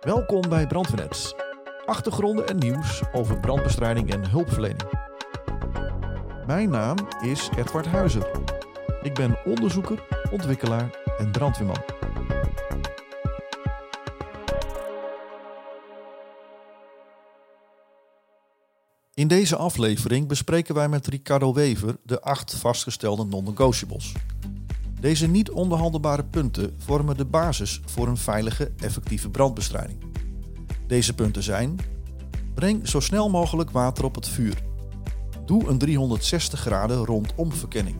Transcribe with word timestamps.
Welkom 0.00 0.48
bij 0.48 0.66
Brandweernet. 0.66 1.34
Achtergronden 1.86 2.48
en 2.48 2.58
nieuws 2.58 3.02
over 3.12 3.40
brandbestrijding 3.40 4.12
en 4.12 4.30
hulpverlening. 4.30 4.82
Mijn 6.46 6.70
naam 6.70 6.96
is 7.22 7.48
Edward 7.56 7.86
Huizer. 7.86 8.30
Ik 9.02 9.14
ben 9.14 9.38
onderzoeker, 9.44 10.02
ontwikkelaar 10.30 10.98
en 11.18 11.30
brandweerman. 11.30 11.82
In 19.14 19.28
deze 19.28 19.56
aflevering 19.56 20.28
bespreken 20.28 20.74
wij 20.74 20.88
met 20.88 21.06
Ricardo 21.06 21.52
Wever 21.52 21.96
de 22.02 22.20
acht 22.20 22.54
vastgestelde 22.54 23.24
non-negotiables. 23.24 24.12
Deze 25.00 25.26
niet 25.26 25.50
onderhandelbare 25.50 26.24
punten 26.24 26.74
vormen 26.78 27.16
de 27.16 27.24
basis 27.24 27.80
voor 27.86 28.08
een 28.08 28.16
veilige, 28.16 28.72
effectieve 28.78 29.30
brandbestrijding. 29.30 29.98
Deze 30.86 31.14
punten 31.14 31.42
zijn: 31.42 31.78
breng 32.54 32.88
zo 32.88 33.00
snel 33.00 33.30
mogelijk 33.30 33.70
water 33.70 34.04
op 34.04 34.14
het 34.14 34.28
vuur. 34.28 34.62
Doe 35.46 35.68
een 35.68 35.78
360 35.78 36.60
graden 36.60 37.04
rondom 37.04 37.52
verkenning. 37.52 37.96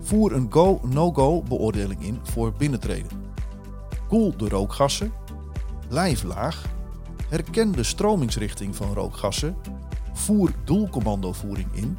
Voer 0.00 0.32
een 0.32 0.46
go-no-go 0.50 1.42
beoordeling 1.42 2.02
in 2.02 2.18
voor 2.22 2.52
binnentreden. 2.52 3.10
Koel 4.08 4.36
de 4.36 4.48
rookgassen. 4.48 5.12
Blijf 5.88 6.22
laag. 6.22 6.64
Herken 7.28 7.72
de 7.72 7.82
stromingsrichting 7.82 8.76
van 8.76 8.92
rookgassen. 8.92 9.56
Voer 10.12 10.52
doelcommandovoering 10.64 11.68
in. 11.72 11.98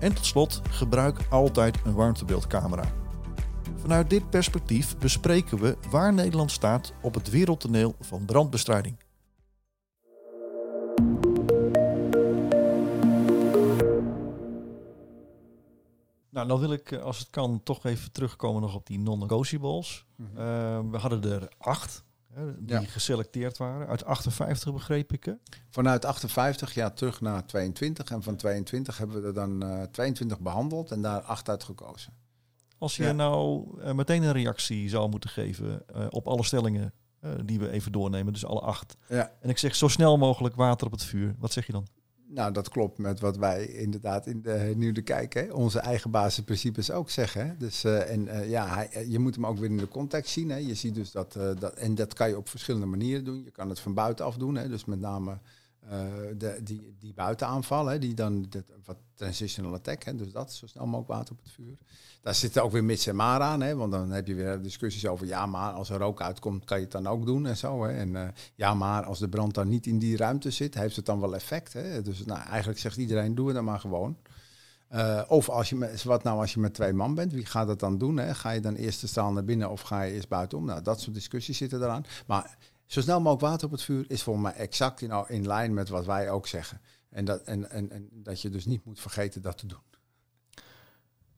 En 0.00 0.14
tot 0.14 0.26
slot 0.26 0.60
gebruik 0.70 1.18
altijd 1.30 1.78
een 1.84 1.94
warmtebeeldcamera. 1.94 2.84
Vanuit 3.76 4.10
dit 4.10 4.30
perspectief 4.30 4.98
bespreken 4.98 5.58
we 5.58 5.76
waar 5.90 6.12
Nederland 6.12 6.50
staat 6.50 6.92
op 7.02 7.14
het 7.14 7.30
wereldtoneel 7.30 7.94
van 8.00 8.24
brandbestrijding. 8.24 8.96
Nou, 16.30 16.48
dan 16.48 16.60
wil 16.60 16.72
ik, 16.72 16.90
eh, 16.92 17.02
als 17.02 17.18
het 17.18 17.30
kan, 17.30 17.60
toch 17.62 17.84
even 17.84 18.12
terugkomen 18.12 18.62
nog 18.62 18.74
op 18.74 18.86
die 18.86 18.98
non-negotiables. 18.98 20.06
Uh, 20.20 20.26
we 20.90 20.96
hadden 20.98 21.22
er 21.32 21.48
acht 21.58 22.04
hè, 22.32 22.64
die 22.64 22.80
Ja. 22.80 22.86
geselecteerd 22.86 23.56
waren. 23.58 23.86
Uit 23.86 24.04
58 24.04 24.72
begreep 24.72 25.12
ik. 25.12 25.24
Hè? 25.24 25.32
Vanuit 25.70 26.04
58 26.04 26.74
ja, 26.74 26.90
terug 26.90 27.20
naar 27.20 27.46
22. 27.46 28.10
En 28.10 28.22
van 28.22 28.36
22 28.36 28.98
hebben 28.98 29.20
we 29.20 29.26
er 29.26 29.34
dan 29.34 29.62
eh 29.62 29.82
22 29.82 30.40
behandeld 30.40 30.90
en 30.90 31.02
daar 31.02 31.20
8 31.20 31.48
uit 31.48 31.64
gekozen. 31.64 32.12
Als 32.78 32.96
je 32.96 33.02
Ja. 33.02 33.12
nou 33.12 33.66
eh, 33.80 33.92
meteen 33.92 34.22
een 34.22 34.32
reactie 34.32 34.88
zou 34.88 35.08
moeten 35.08 35.30
geven 35.30 35.82
eh, 35.88 36.06
op 36.10 36.28
alle 36.28 36.44
stellingen 36.44 36.92
eh, 37.20 37.30
die 37.44 37.58
we 37.58 37.70
even 37.70 37.92
doornemen, 37.92 38.32
dus 38.32 38.44
alle 38.44 38.60
acht. 38.60 38.96
Ja. 39.08 39.32
En 39.40 39.48
ik 39.48 39.58
zeg 39.58 39.74
zo 39.74 39.88
snel 39.88 40.18
mogelijk 40.18 40.54
water 40.54 40.86
op 40.86 40.92
het 40.92 41.04
vuur. 41.04 41.34
Wat 41.38 41.52
zeg 41.52 41.66
je 41.66 41.72
dan? 41.72 41.86
Nou, 42.30 42.52
dat 42.52 42.68
klopt 42.68 42.98
met 42.98 43.20
wat 43.20 43.36
wij 43.36 43.66
inderdaad 43.66 44.26
in 44.26 44.42
de 44.42 44.72
nu 44.76 44.92
de 44.92 45.02
kijk, 45.02 45.34
hè, 45.34 45.52
onze 45.52 45.78
eigen 45.78 46.10
basisprincipes 46.10 46.90
ook 46.90 47.10
zeggen. 47.10 47.46
Hè. 47.46 47.56
Dus, 47.56 47.84
en 47.84 48.48
ja, 48.48 48.68
hij, 48.68 49.06
je 49.08 49.18
moet 49.18 49.34
hem 49.34 49.46
ook 49.46 49.58
weer 49.58 49.70
in 49.70 49.76
de 49.76 49.88
context 49.88 50.32
zien. 50.32 50.50
Hè. 50.50 50.56
Je 50.56 50.74
ziet 50.74 50.94
dus 50.94 51.10
dat, 51.10 51.32
dat, 51.32 51.74
en 51.74 51.94
dat 51.94 52.14
kan 52.14 52.28
je 52.28 52.36
op 52.36 52.48
verschillende 52.48 52.86
manieren 52.86 53.24
doen. 53.24 53.44
Je 53.44 53.50
kan 53.50 53.68
het 53.68 53.80
van 53.80 53.94
buitenaf 53.94 54.36
doen, 54.36 54.54
hè. 54.54 54.68
dus 54.68 54.84
met 54.84 55.00
name 55.00 55.38
de, 56.36 56.60
die, 56.62 56.96
die 56.98 57.14
buitenaanval, 57.14 58.00
die 58.00 58.14
dan 58.14 58.46
dat, 58.48 58.64
wat 58.84 58.96
transitional 59.14 59.74
attack, 59.74 60.04
hè, 60.04 60.14
dus 60.14 60.32
dat 60.32 60.52
zo 60.52 60.66
snel 60.66 60.86
mogelijk 60.86 61.08
water 61.08 61.32
op 61.32 61.42
het 61.42 61.52
vuur. 61.52 61.76
Daar 62.20 62.34
zitten 62.34 62.62
ook 62.62 62.72
weer 62.72 62.84
mits 62.84 63.06
en 63.06 63.16
maar 63.16 63.40
aan, 63.40 63.60
hè, 63.60 63.76
want 63.76 63.92
dan 63.92 64.10
heb 64.10 64.26
je 64.26 64.34
weer 64.34 64.62
discussies 64.62 65.06
over 65.06 65.26
ja, 65.26 65.46
maar 65.46 65.72
als 65.72 65.90
er 65.90 65.98
rook 65.98 66.20
uitkomt, 66.20 66.64
kan 66.64 66.76
je 66.76 66.82
het 66.82 66.92
dan 66.92 67.06
ook 67.06 67.26
doen 67.26 67.46
en 67.46 67.56
zo. 67.56 67.84
Hè. 67.84 67.92
En 67.92 68.16
eh, 68.16 68.28
ja, 68.54 68.74
maar 68.74 69.04
als 69.04 69.18
de 69.18 69.28
brand 69.28 69.54
dan 69.54 69.68
niet 69.68 69.86
in 69.86 69.98
die 69.98 70.16
ruimte 70.16 70.50
zit, 70.50 70.74
heeft 70.74 70.96
het 70.96 71.06
dan 71.06 71.20
wel 71.20 71.34
effect. 71.34 71.72
Hè? 71.72 72.02
Dus 72.02 72.24
nou, 72.24 72.40
eigenlijk 72.40 72.78
zegt 72.78 72.96
iedereen, 72.96 73.34
doe 73.34 73.46
het 73.46 73.54
dan 73.54 73.64
maar 73.64 73.80
gewoon. 73.80 74.16
Eh, 74.88 75.22
of 75.28 75.48
als 75.48 75.68
je 75.68 75.76
met, 75.76 76.02
wat 76.02 76.22
nou 76.22 76.40
als 76.40 76.54
je 76.54 76.60
met 76.60 76.74
twee 76.74 76.92
man 76.92 77.14
bent, 77.14 77.32
wie 77.32 77.46
gaat 77.46 77.66
dat 77.66 77.80
dan 77.80 77.98
doen? 77.98 78.16
Hè? 78.16 78.34
Ga 78.34 78.50
je 78.50 78.60
dan 78.60 78.74
eerst 78.74 79.00
de 79.00 79.06
straal 79.06 79.32
naar 79.32 79.44
binnen 79.44 79.70
of 79.70 79.80
ga 79.80 80.02
je 80.02 80.12
eerst 80.12 80.28
buitenom? 80.28 80.66
Nou, 80.66 80.82
dat 80.82 81.00
soort 81.00 81.14
discussies 81.14 81.56
zitten 81.56 81.82
eraan. 81.82 82.04
Maar 82.26 82.56
zo 82.88 83.00
snel 83.00 83.20
mogelijk 83.20 83.40
water 83.40 83.66
op 83.66 83.72
het 83.72 83.82
vuur 83.82 84.04
is 84.08 84.22
volgens 84.22 84.44
mij 84.44 84.54
exact 84.54 85.00
in, 85.00 85.24
in 85.28 85.46
lijn 85.46 85.74
met 85.74 85.88
wat 85.88 86.06
wij 86.06 86.30
ook 86.30 86.46
zeggen. 86.46 86.80
En 87.08 87.24
dat, 87.24 87.42
en, 87.42 87.70
en, 87.70 87.90
en 87.90 88.08
dat 88.12 88.40
je 88.40 88.50
dus 88.50 88.66
niet 88.66 88.84
moet 88.84 89.00
vergeten 89.00 89.42
dat 89.42 89.58
te 89.58 89.66
doen. 89.66 89.82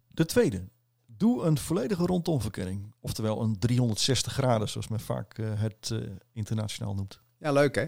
De 0.09 0.25
tweede. 0.27 0.69
Doe 1.07 1.43
een 1.43 1.59
volledige 1.59 2.07
rondomverkenning. 2.07 2.95
Oftewel 3.01 3.43
een 3.43 3.59
360 3.59 4.33
graden, 4.33 4.69
zoals 4.69 4.89
men 4.89 5.01
vaak 5.01 5.39
eh, 5.39 5.61
het 5.61 5.91
eh, 5.93 5.99
internationaal 6.33 6.95
noemt. 6.95 7.21
Ja, 7.39 7.53
leuk 7.53 7.75
hè? 7.75 7.85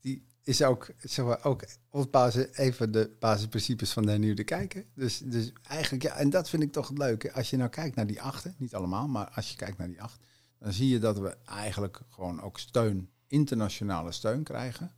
Die 0.00 0.26
is 0.42 0.62
ook, 0.62 0.90
zeg 0.98 1.24
maar, 1.24 1.44
ook 1.44 1.64
op 1.90 2.12
basis, 2.12 2.46
even 2.52 2.92
de 2.92 3.16
basisprincipes 3.18 3.92
van 3.92 4.02
de 4.02 4.10
hernieuwde 4.10 4.44
kijken. 4.44 4.84
Dus, 4.94 5.18
dus 5.18 5.52
eigenlijk, 5.68 6.02
ja, 6.02 6.14
en 6.14 6.30
dat 6.30 6.48
vind 6.48 6.62
ik 6.62 6.72
toch 6.72 6.88
het 6.88 6.98
leuke. 6.98 7.32
Als 7.32 7.50
je 7.50 7.56
nou 7.56 7.70
kijkt 7.70 7.96
naar 7.96 8.06
die 8.06 8.22
achten, 8.22 8.54
niet 8.58 8.74
allemaal, 8.74 9.08
maar 9.08 9.30
als 9.30 9.50
je 9.50 9.56
kijkt 9.56 9.78
naar 9.78 9.88
die 9.88 10.02
acht, 10.02 10.20
dan 10.64 10.72
zie 10.72 10.88
je 10.88 10.98
dat 10.98 11.18
we 11.18 11.36
eigenlijk 11.44 12.00
gewoon 12.08 12.40
ook 12.40 12.58
steun, 12.58 13.10
internationale 13.26 14.12
steun 14.12 14.42
krijgen. 14.42 14.92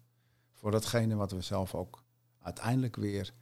Voor 0.52 0.70
datgene 0.70 1.14
wat 1.14 1.30
we 1.30 1.40
zelf 1.40 1.74
ook 1.74 2.04
uiteindelijk 2.40 2.96
weer 2.96 3.32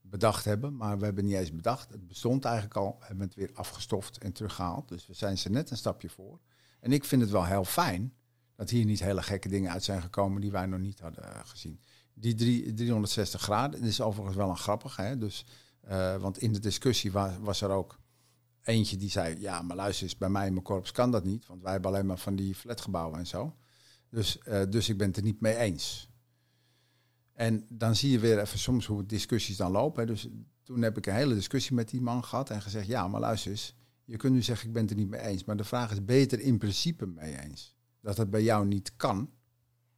bedacht 0.00 0.44
hebben. 0.44 0.76
Maar 0.76 0.98
we 0.98 1.04
hebben 1.04 1.24
niet 1.24 1.34
eens 1.34 1.54
bedacht. 1.54 1.90
Het 1.90 2.08
bestond 2.08 2.44
eigenlijk 2.44 2.76
al. 2.76 2.96
We 2.98 3.06
hebben 3.06 3.26
het 3.26 3.34
weer 3.34 3.50
afgestoft 3.54 4.18
en 4.18 4.32
teruggehaald. 4.32 4.88
Dus 4.88 5.06
we 5.06 5.14
zijn 5.14 5.38
ze 5.38 5.50
net 5.50 5.70
een 5.70 5.76
stapje 5.76 6.08
voor. 6.08 6.40
En 6.80 6.92
ik 6.92 7.04
vind 7.04 7.22
het 7.22 7.30
wel 7.30 7.44
heel 7.44 7.64
fijn 7.64 8.14
dat 8.54 8.70
hier 8.70 8.84
niet 8.84 9.00
hele 9.00 9.22
gekke 9.22 9.48
dingen 9.48 9.72
uit 9.72 9.84
zijn 9.84 10.02
gekomen 10.02 10.40
die 10.40 10.50
wij 10.50 10.66
nog 10.66 10.80
niet 10.80 11.00
hadden 11.00 11.24
eh, 11.24 11.40
gezien. 11.44 11.80
Die 12.14 12.34
drie, 12.34 12.74
360 12.74 13.40
graden 13.40 13.80
dit 13.80 13.90
is 13.90 14.00
overigens 14.00 14.36
wel 14.36 14.50
een 14.50 14.56
grappig. 14.56 14.96
Hè? 14.96 15.18
Dus, 15.18 15.46
eh, 15.80 16.16
want 16.16 16.38
in 16.38 16.52
de 16.52 16.60
discussie 16.60 17.12
was, 17.12 17.32
was 17.40 17.60
er 17.60 17.70
ook 17.70 17.98
eentje 18.62 18.96
die 18.96 19.10
zei... 19.10 19.40
ja, 19.40 19.62
maar 19.62 19.76
luister 19.76 20.04
eens, 20.04 20.16
bij 20.16 20.28
mij 20.28 20.46
in 20.46 20.52
mijn 20.52 20.64
korps 20.64 20.92
kan 20.92 21.10
dat 21.10 21.24
niet. 21.24 21.46
Want 21.46 21.62
wij 21.62 21.72
hebben 21.72 21.90
alleen 21.90 22.06
maar 22.06 22.18
van 22.18 22.36
die 22.36 22.54
flatgebouwen 22.54 23.18
en 23.18 23.26
zo. 23.26 23.56
Dus, 24.08 24.38
eh, 24.38 24.62
dus 24.68 24.88
ik 24.88 24.98
ben 24.98 25.06
het 25.06 25.16
er 25.16 25.22
niet 25.22 25.40
mee 25.40 25.56
eens. 25.56 26.08
En 27.32 27.66
dan 27.68 27.96
zie 27.96 28.10
je 28.10 28.18
weer 28.18 28.40
even 28.40 28.58
soms 28.58 28.86
hoe 28.86 29.06
discussies 29.06 29.56
dan 29.56 29.70
lopen. 29.70 30.06
Dus 30.06 30.28
toen 30.62 30.82
heb 30.82 30.96
ik 30.96 31.06
een 31.06 31.14
hele 31.14 31.34
discussie 31.34 31.74
met 31.74 31.88
die 31.88 32.00
man 32.00 32.24
gehad 32.24 32.50
en 32.50 32.62
gezegd... 32.62 32.86
ja, 32.86 33.08
maar 33.08 33.20
luister 33.20 33.50
eens, 33.50 33.74
je 34.04 34.16
kunt 34.16 34.34
nu 34.34 34.42
zeggen 34.42 34.66
ik 34.66 34.72
ben 34.72 34.82
het 34.82 34.90
er 34.90 34.96
niet 34.96 35.08
mee 35.08 35.20
eens. 35.20 35.44
Maar 35.44 35.56
de 35.56 35.64
vraag 35.64 35.90
is, 35.90 36.04
ben 36.04 36.16
je 36.16 36.22
het 36.22 36.32
er 36.32 36.40
in 36.40 36.58
principe 36.58 37.06
mee 37.06 37.40
eens? 37.40 37.76
Dat 38.00 38.16
het 38.16 38.30
bij 38.30 38.42
jou 38.42 38.66
niet 38.66 38.96
kan, 38.96 39.30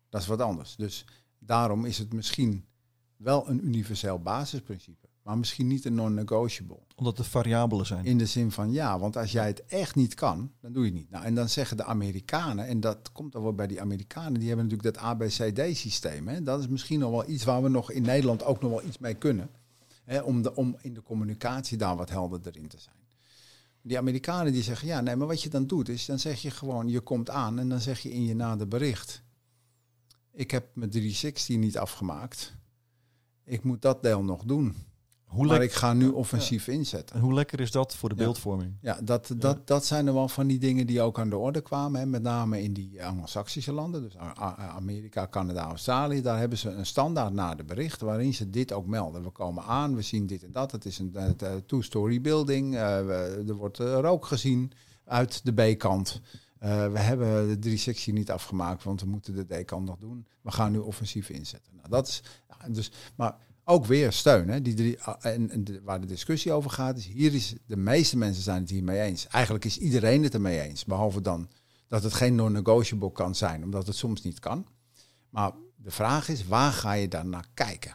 dat 0.08 0.20
is 0.20 0.26
wat 0.26 0.40
anders. 0.40 0.76
Dus 0.76 1.06
daarom 1.38 1.84
is 1.84 1.98
het 1.98 2.12
misschien 2.12 2.66
wel 3.16 3.48
een 3.48 3.66
universeel 3.66 4.18
basisprincipe. 4.18 5.08
Maar 5.24 5.38
misschien 5.38 5.66
niet 5.66 5.84
een 5.84 5.94
non-negotiable. 5.94 6.78
Omdat 6.96 7.18
er 7.18 7.24
variabelen 7.24 7.86
zijn. 7.86 8.04
In 8.04 8.18
de 8.18 8.26
zin 8.26 8.50
van 8.50 8.72
ja, 8.72 8.98
want 8.98 9.16
als 9.16 9.32
jij 9.32 9.46
het 9.46 9.64
echt 9.66 9.94
niet 9.94 10.14
kan, 10.14 10.52
dan 10.60 10.72
doe 10.72 10.84
je 10.84 10.90
het 10.90 10.98
niet. 10.98 11.10
Nou, 11.10 11.24
en 11.24 11.34
dan 11.34 11.48
zeggen 11.48 11.76
de 11.76 11.84
Amerikanen, 11.84 12.66
en 12.66 12.80
dat 12.80 13.12
komt 13.12 13.32
dan 13.32 13.42
wel 13.42 13.54
bij 13.54 13.66
die 13.66 13.80
Amerikanen, 13.80 14.38
die 14.40 14.48
hebben 14.48 14.66
natuurlijk 14.66 14.94
dat 14.94 15.04
ABCD-systeem. 15.04 16.44
Dat 16.44 16.60
is 16.60 16.68
misschien 16.68 16.98
nog 16.98 17.10
wel 17.10 17.28
iets 17.28 17.44
waar 17.44 17.62
we 17.62 17.68
nog 17.68 17.90
in 17.90 18.02
Nederland 18.02 18.44
ook 18.44 18.60
nog 18.60 18.70
wel 18.70 18.84
iets 18.84 18.98
mee 18.98 19.14
kunnen. 19.14 19.50
Hè? 20.04 20.20
Om, 20.20 20.42
de, 20.42 20.54
om 20.54 20.76
in 20.80 20.94
de 20.94 21.02
communicatie 21.02 21.78
daar 21.78 21.96
wat 21.96 22.10
helderder 22.10 22.56
in 22.56 22.68
te 22.68 22.78
zijn. 22.78 22.96
Die 23.82 23.98
Amerikanen 23.98 24.52
die 24.52 24.62
zeggen, 24.62 24.88
ja, 24.88 25.00
nee, 25.00 25.16
maar 25.16 25.26
wat 25.26 25.42
je 25.42 25.48
dan 25.48 25.66
doet 25.66 25.88
is, 25.88 26.06
dan 26.06 26.18
zeg 26.18 26.42
je 26.42 26.50
gewoon, 26.50 26.88
je 26.88 27.00
komt 27.00 27.30
aan 27.30 27.58
en 27.58 27.68
dan 27.68 27.80
zeg 27.80 28.00
je 28.00 28.12
in 28.12 28.24
je 28.24 28.34
nader 28.34 28.68
bericht, 28.68 29.22
ik 30.32 30.50
heb 30.50 30.66
mijn 30.74 30.90
360 30.90 31.56
niet 31.56 31.78
afgemaakt. 31.78 32.54
Ik 33.44 33.62
moet 33.62 33.82
dat 33.82 34.02
deel 34.02 34.22
nog 34.22 34.44
doen. 34.44 34.74
Hoe, 35.34 35.46
Maar 35.46 35.62
ik 35.62 35.72
ga 35.72 35.92
nu 35.92 36.08
offensief 36.08 36.68
inzetten. 36.68 37.16
en 37.16 37.22
hoe 37.22 37.34
lekker 37.34 37.60
is 37.60 37.70
dat 37.70 37.96
voor 37.96 38.08
de 38.08 38.14
beeldvorming? 38.14 38.72
Ja, 38.80 38.98
dat, 39.02 39.34
dat, 39.36 39.66
dat 39.66 39.86
zijn 39.86 40.06
er 40.06 40.14
wel 40.14 40.28
van 40.28 40.46
die 40.46 40.58
dingen 40.58 40.86
die 40.86 41.00
ook 41.02 41.18
aan 41.18 41.30
de 41.30 41.36
orde 41.36 41.60
kwamen. 41.60 42.00
Hè. 42.00 42.06
Met 42.06 42.22
name 42.22 42.62
in 42.62 42.72
die 42.72 43.04
Anglo-Saxische 43.04 43.72
landen, 43.72 44.02
dus 44.02 44.16
Amerika, 44.76 45.26
Canada, 45.30 45.64
Australië. 45.64 46.22
Daar 46.22 46.38
hebben 46.38 46.58
ze 46.58 46.70
een 46.70 46.86
standaard 46.86 47.32
na 47.32 47.54
de 47.54 47.64
bericht 47.64 48.00
waarin 48.00 48.34
ze 48.34 48.50
dit 48.50 48.72
ook 48.72 48.86
melden. 48.86 49.22
We 49.22 49.30
komen 49.30 49.64
aan, 49.64 49.94
we 49.94 50.02
zien 50.02 50.26
dit 50.26 50.44
en 50.44 50.52
dat. 50.52 50.72
Het 50.72 50.84
is 50.84 50.98
een 50.98 51.14
eh, 51.14 51.28
eh, 51.28 51.52
two-story 51.66 52.20
building. 52.20 52.74
eh, 52.74 53.48
er 53.48 53.54
wordt 53.54 53.78
eh, 53.80 53.98
rook 54.00 54.26
gezien 54.26 54.72
uit 55.04 55.44
de 55.44 55.52
B-kant. 55.52 56.20
Eh, 56.58 56.70
we 56.92 56.98
hebben 56.98 57.26
de 57.48 57.58
360 57.58 58.14
niet 58.14 58.30
afgemaakt, 58.30 58.82
want 58.84 59.00
we 59.00 59.06
moeten 59.06 59.34
de 59.34 59.62
D-kant 59.62 59.86
nog 59.86 59.98
doen. 59.98 60.26
We 60.42 60.50
gaan 60.50 60.72
nu 60.72 60.78
offensief 60.78 61.28
inzetten. 61.28 61.72
Nou, 61.76 61.88
dat 61.88 62.08
is, 62.08 62.22
dus, 62.68 62.90
maar 63.14 63.36
ook 63.64 63.86
weer 63.86 64.12
steun. 64.12 64.48
Hè? 64.48 64.62
Die 64.62 64.74
drie, 64.74 65.02
ah, 65.02 65.24
en, 65.24 65.80
waar 65.82 66.00
de 66.00 66.06
discussie 66.06 66.52
over 66.52 66.70
gaat, 66.70 66.96
is 66.96 67.06
hier 67.06 67.34
is 67.34 67.54
de 67.66 67.76
meeste 67.76 68.16
mensen 68.16 68.42
zijn 68.42 68.60
het 68.60 68.70
hiermee 68.70 69.00
eens. 69.00 69.26
Eigenlijk 69.26 69.64
is 69.64 69.78
iedereen 69.78 70.22
het 70.22 70.34
ermee 70.34 70.60
eens. 70.60 70.84
Behalve 70.84 71.20
dan 71.20 71.48
dat 71.88 72.02
het 72.02 72.12
geen 72.12 72.34
non-negotiable 72.34 73.12
kan 73.12 73.34
zijn, 73.34 73.62
omdat 73.64 73.86
het 73.86 73.96
soms 73.96 74.22
niet 74.22 74.38
kan. 74.38 74.66
Maar 75.30 75.52
de 75.76 75.90
vraag 75.90 76.28
is, 76.28 76.46
waar 76.46 76.72
ga 76.72 76.92
je 76.92 77.08
dan 77.08 77.28
naar 77.28 77.46
kijken? 77.54 77.94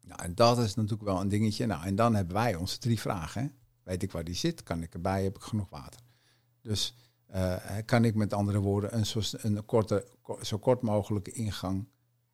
Nou, 0.00 0.22
en 0.22 0.34
dat 0.34 0.58
is 0.58 0.74
natuurlijk 0.74 1.02
wel 1.02 1.20
een 1.20 1.28
dingetje. 1.28 1.66
Nou, 1.66 1.84
en 1.84 1.96
dan 1.96 2.14
hebben 2.14 2.34
wij 2.34 2.54
onze 2.54 2.78
drie 2.78 3.00
vragen. 3.00 3.52
Weet 3.82 4.02
ik 4.02 4.12
waar 4.12 4.24
die 4.24 4.34
zit? 4.34 4.62
Kan 4.62 4.82
ik 4.82 4.94
erbij? 4.94 5.22
Heb 5.22 5.36
ik 5.36 5.42
genoeg 5.42 5.68
water? 5.70 6.00
Dus 6.60 6.94
eh, 7.26 7.56
kan 7.84 8.04
ik 8.04 8.14
met 8.14 8.32
andere 8.32 8.58
woorden 8.58 8.96
een, 8.96 9.06
zo, 9.06 9.20
een 9.32 9.64
korte, 9.64 10.06
zo 10.42 10.58
kort 10.58 10.82
mogelijke 10.82 11.32
ingang, 11.32 11.88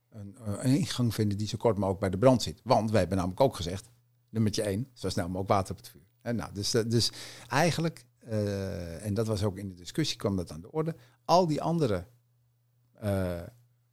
een, 0.08 0.36
eh, 0.36 0.52
een, 0.58 0.76
ingang 0.76 1.14
vinden 1.14 1.38
die 1.38 1.46
zo 1.46 1.56
kort 1.56 1.76
mogelijk 1.76 2.00
bij 2.00 2.10
de 2.10 2.18
brand 2.18 2.42
zit. 2.42 2.60
Want 2.64 2.90
wij 2.90 3.00
hebben 3.00 3.16
namelijk 3.18 3.40
ook 3.40 3.56
gezegd, 3.56 3.90
nummertje 4.28 4.62
één, 4.62 4.88
zo 4.92 5.08
snel 5.08 5.26
mogelijk 5.26 5.48
water 5.48 5.70
op 5.70 5.76
het 5.76 5.88
vuur. 5.88 6.06
En 6.20 6.36
nou, 6.36 6.52
dus, 6.52 6.74
eh, 6.74 6.82
dus 6.86 7.12
eigenlijk, 7.48 8.06
en 9.00 9.14
dat 9.14 9.26
was 9.26 9.42
ook 9.42 9.58
in 9.58 9.68
de 9.68 9.74
discussie, 9.74 10.16
kwam 10.16 10.36
dat 10.36 10.52
aan 10.52 10.60
de 10.60 10.72
orde, 10.72 10.96
al 11.24 11.46
die 11.46 11.62
andere 11.62 12.06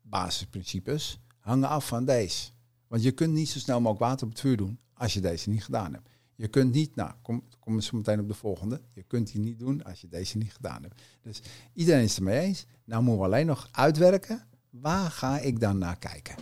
basisprincipes 0.01 1.19
hangen 1.39 1.69
af 1.69 1.87
van 1.87 2.05
deze. 2.05 2.51
Want 2.87 3.03
je 3.03 3.11
kunt 3.11 3.33
niet 3.33 3.49
zo 3.49 3.59
snel 3.59 3.81
mogelijk 3.81 4.05
water 4.05 4.25
op 4.25 4.31
het 4.31 4.41
vuur 4.41 4.57
doen 4.57 4.79
als 4.93 5.13
je 5.13 5.19
deze 5.19 5.49
niet 5.49 5.63
gedaan 5.63 5.93
hebt. 5.93 6.09
Je 6.35 6.47
kunt 6.47 6.73
niet, 6.73 6.95
nou, 6.95 7.11
kom, 7.21 7.43
kom 7.59 7.81
zo 7.81 7.97
meteen 7.97 8.19
op 8.19 8.27
de 8.27 8.33
volgende. 8.33 8.81
Je 8.93 9.03
kunt 9.03 9.31
die 9.31 9.41
niet 9.41 9.59
doen 9.59 9.83
als 9.83 10.01
je 10.01 10.07
deze 10.07 10.37
niet 10.37 10.53
gedaan 10.53 10.83
hebt. 10.83 11.01
Dus 11.21 11.41
iedereen 11.73 12.03
is 12.03 12.09
het 12.09 12.17
ermee 12.17 12.39
eens. 12.39 12.65
Nou 12.83 13.03
moeten 13.03 13.21
we 13.21 13.27
alleen 13.27 13.45
nog 13.45 13.67
uitwerken. 13.71 14.47
Waar 14.81 15.11
ga 15.11 15.39
ik 15.39 15.59
dan 15.59 15.77
naar 15.77 15.97
kijken? 15.97 16.35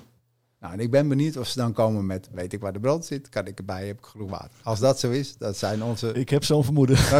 Nou, 0.59 0.73
en 0.73 0.79
ik 0.79 0.91
ben 0.91 1.07
benieuwd 1.07 1.37
of 1.37 1.47
ze 1.47 1.57
dan 1.57 1.73
komen 1.73 2.05
met, 2.05 2.29
weet 2.31 2.53
ik 2.53 2.61
waar 2.61 2.73
de 2.73 2.79
brand 2.79 3.05
zit, 3.05 3.29
kan 3.29 3.47
ik 3.47 3.57
erbij, 3.57 3.87
heb 3.87 3.97
ik 3.97 4.05
genoeg 4.05 4.29
water. 4.29 4.59
Als 4.63 4.79
dat 4.79 4.99
zo 4.99 5.09
is, 5.09 5.37
dat 5.37 5.57
zijn 5.57 5.83
onze... 5.83 6.13
Ik 6.13 6.29
heb 6.29 6.43
zo'n 6.43 6.63
vermoeden. 6.63 6.97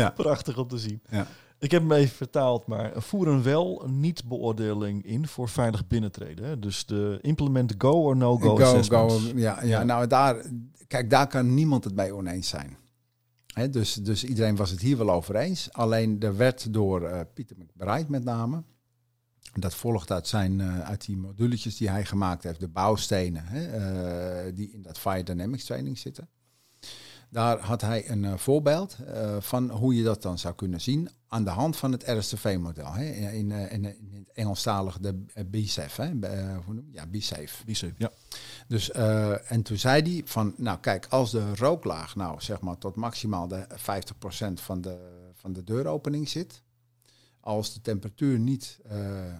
ja. 0.00 0.10
Prachtig 0.10 0.58
om 0.58 0.68
te 0.68 0.78
zien. 0.78 1.00
Ja. 1.10 1.26
Ik 1.58 1.70
heb 1.70 1.82
hem 1.82 1.92
even 1.92 2.16
vertaald, 2.16 2.66
maar 2.66 2.92
voeren 2.96 3.42
wel 3.42 3.84
niet 3.86 4.24
beoordeling 4.24 5.04
in 5.04 5.26
voor 5.26 5.48
veilig 5.48 5.86
binnentreden. 5.86 6.60
Dus 6.60 6.86
de 6.86 7.18
implement 7.20 7.74
go 7.78 7.90
or 7.90 8.16
no 8.16 8.36
go, 8.36 8.56
go, 8.56 8.82
go 8.82 9.18
ja, 9.34 9.62
ja, 9.62 9.82
nou 9.82 10.06
daar, 10.06 10.36
kijk, 10.86 11.10
daar 11.10 11.26
kan 11.26 11.54
niemand 11.54 11.84
het 11.84 11.94
bij 11.94 12.10
oneens 12.10 12.48
zijn. 12.48 12.76
Dus, 13.70 13.94
dus 13.94 14.24
iedereen 14.24 14.56
was 14.56 14.70
het 14.70 14.80
hier 14.80 14.96
wel 14.96 15.10
over 15.10 15.36
eens. 15.36 15.72
Alleen 15.72 16.20
er 16.20 16.36
werd 16.36 16.72
door 16.72 17.02
uh, 17.02 17.20
Pieter 17.34 17.56
McBride 17.58 18.10
met 18.10 18.24
name, 18.24 18.62
dat 19.54 19.74
volgt 19.74 20.10
uit, 20.10 20.28
zijn, 20.28 20.58
uh, 20.58 20.80
uit 20.80 21.06
die 21.06 21.16
moduletjes 21.16 21.76
die 21.76 21.90
hij 21.90 22.04
gemaakt 22.04 22.42
heeft, 22.42 22.60
de 22.60 22.68
bouwstenen, 22.68 23.44
uh, 23.52 24.54
die 24.54 24.70
in 24.70 24.82
dat 24.82 24.98
Fire 24.98 25.22
Dynamics 25.22 25.64
training 25.64 25.98
zitten. 25.98 26.28
Daar 27.30 27.58
had 27.58 27.80
hij 27.80 28.10
een 28.10 28.38
voorbeeld 28.38 28.96
van 29.38 29.70
hoe 29.70 29.94
je 29.94 30.02
dat 30.02 30.22
dan 30.22 30.38
zou 30.38 30.54
kunnen 30.54 30.80
zien 30.80 31.08
aan 31.28 31.44
de 31.44 31.50
hand 31.50 31.76
van 31.76 31.92
het 31.92 32.02
RSTV-model. 32.06 32.94
In, 32.94 33.32
in, 33.32 33.70
in, 33.70 33.84
het 33.84 34.30
Engelstalige 34.32 35.00
de 35.00 35.24
BSAFE. 35.50 36.18
ja, 36.90 37.06
BSAFE. 37.06 37.64
BSAFE, 37.64 37.94
ja. 37.98 38.10
Dus, 38.68 38.90
en 38.90 39.62
toen 39.62 39.76
zei 39.76 40.02
hij 40.02 40.22
van, 40.24 40.54
nou 40.56 40.78
kijk, 40.78 41.06
als 41.06 41.30
de 41.30 41.54
rooklaag 41.56 42.16
nou 42.16 42.40
zeg 42.40 42.60
maar 42.60 42.78
tot 42.78 42.96
maximaal 42.96 43.48
de 43.48 43.66
50% 43.70 44.52
van 44.54 44.80
de, 44.80 45.30
van 45.34 45.52
de 45.52 45.64
deuropening 45.64 46.28
zit, 46.28 46.62
als 47.40 47.74
de 47.74 47.80
temperatuur 47.80 48.38
niet, 48.38 48.78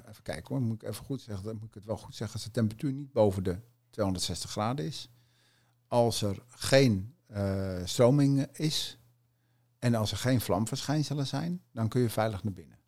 even 0.08 0.22
kijken 0.22 0.54
hoor, 0.54 0.60
moet 0.60 0.82
ik 0.82 0.88
even 0.88 1.04
goed 1.04 1.20
zeggen, 1.20 1.56
moet 1.56 1.68
ik 1.68 1.74
het 1.74 1.84
wel 1.84 1.96
goed 1.96 2.14
zeggen, 2.14 2.36
als 2.36 2.44
de 2.44 2.50
temperatuur 2.50 2.92
niet 2.92 3.12
boven 3.12 3.42
de 3.42 3.58
260 3.90 4.50
graden 4.50 4.84
is, 4.84 5.08
als 5.86 6.22
er 6.22 6.42
geen 6.48 7.14
uh, 7.36 7.80
stroming 7.84 8.46
is. 8.52 8.98
En 9.78 9.94
als 9.94 10.10
er 10.10 10.16
geen 10.16 10.40
vlamverschijnselen 10.40 11.26
zijn, 11.26 11.62
dan 11.72 11.88
kun 11.88 12.00
je 12.00 12.10
veilig 12.10 12.44
naar 12.44 12.52
binnen. 12.52 12.78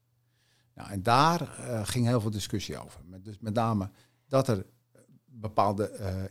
Nou, 0.75 0.91
en 0.91 1.03
daar 1.03 1.41
uh, 1.41 1.87
ging 1.87 2.07
heel 2.07 2.21
veel 2.21 2.31
discussie 2.31 2.79
over. 2.79 3.01
Met, 3.05 3.25
dus 3.25 3.39
met 3.39 3.55
name 3.55 3.91
dat 4.29 4.49
er 4.49 4.67
bepaalde 5.41 5.97
uh, 6.01 6.25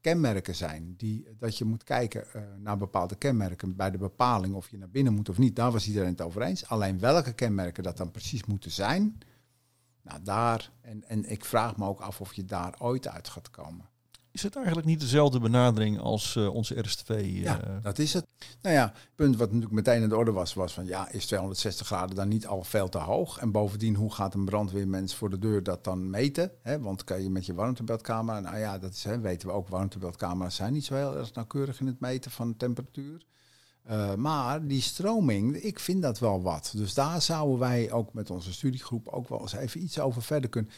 kenmerken 0.00 0.54
zijn, 0.54 0.94
die, 0.96 1.26
dat 1.38 1.58
je 1.58 1.64
moet 1.64 1.84
kijken 1.84 2.26
naar 2.58 2.76
bepaalde 2.76 3.16
kenmerken 3.16 3.76
bij 3.76 3.90
de 3.90 3.98
bepaling 3.98 4.54
of 4.54 4.68
je 4.70 4.78
naar 4.78 4.90
binnen 4.90 5.12
moet 5.12 5.28
of 5.28 5.38
niet. 5.38 5.56
Daar 5.56 5.72
was 5.72 5.86
iedereen 5.86 6.10
het 6.10 6.20
over 6.20 6.42
eens. 6.42 6.66
Alleen 6.66 6.98
welke 6.98 7.32
kenmerken 7.32 7.82
dat 7.82 7.96
dan 7.96 8.10
precies 8.10 8.44
moeten 8.44 8.70
zijn, 8.70 9.18
nou 10.02 10.22
daar, 10.22 10.72
en, 10.80 11.04
en 11.08 11.30
ik 11.30 11.44
vraag 11.44 11.76
me 11.76 11.86
ook 11.86 12.00
af 12.00 12.20
of 12.20 12.34
je 12.34 12.44
daar 12.44 12.74
ooit 12.78 13.08
uit 13.08 13.28
gaat 13.28 13.50
komen. 13.50 13.88
Is 14.34 14.42
het 14.42 14.56
eigenlijk 14.56 14.86
niet 14.86 15.00
dezelfde 15.00 15.40
benadering 15.40 15.98
als 15.98 16.34
uh, 16.34 16.54
onze 16.54 16.80
RSTV? 16.80 17.10
Uh... 17.10 17.42
Ja, 17.42 17.60
eh? 17.62 17.70
dat 17.82 17.98
is 17.98 18.12
het. 18.12 18.26
Nou 18.62 18.74
ja, 18.74 18.82
het 18.82 19.14
punt 19.14 19.36
wat 19.36 19.46
natuurlijk 19.46 19.72
meteen 19.74 20.02
in 20.02 20.08
de 20.08 20.16
orde 20.16 20.32
was, 20.32 20.54
was 20.54 20.72
van 20.72 20.86
ja, 20.86 21.10
is 21.10 21.26
260 21.26 21.86
graden 21.86 22.16
dan 22.16 22.28
niet 22.28 22.46
al 22.46 22.64
veel 22.64 22.88
te 22.88 22.98
hoog? 22.98 23.38
En 23.38 23.50
bovendien, 23.50 23.94
hoe 23.94 24.12
gaat 24.12 24.34
een 24.34 24.44
brandweermens 24.44 25.14
voor 25.14 25.30
de 25.30 25.38
deur 25.38 25.62
dat 25.62 25.84
dan 25.84 26.10
meten? 26.10 26.50
Hè? 26.62 26.80
Want 26.80 27.04
kan 27.04 27.22
je 27.22 27.30
met 27.30 27.46
je 27.46 27.54
warmtebeeldcamera, 27.54 28.40
nou 28.40 28.58
ja, 28.58 28.78
dat 28.78 28.92
is, 28.92 29.04
hè, 29.04 29.20
weten 29.20 29.48
we 29.48 29.54
ook, 29.54 29.68
warmtebeeldcamera's 29.68 30.54
zijn 30.54 30.72
niet 30.72 30.84
zo 30.84 30.94
heel 30.94 31.16
erg 31.16 31.34
nauwkeurig 31.34 31.80
in 31.80 31.86
het 31.86 32.00
meten 32.00 32.30
van 32.30 32.48
de 32.48 32.56
temperatuur. 32.56 33.26
Uh, 33.90 34.14
maar 34.14 34.66
die 34.66 34.82
stroming, 34.82 35.56
ik 35.56 35.80
vind 35.80 36.02
dat 36.02 36.18
wel 36.18 36.42
wat. 36.42 36.72
Dus 36.76 36.94
daar 36.94 37.22
zouden 37.22 37.58
wij 37.58 37.92
ook 37.92 38.12
met 38.12 38.30
onze 38.30 38.52
studiegroep 38.52 39.08
ook 39.08 39.28
wel 39.28 39.40
eens 39.40 39.52
even 39.54 39.82
iets 39.82 39.98
over 39.98 40.22
verder 40.22 40.50
kunnen. 40.50 40.70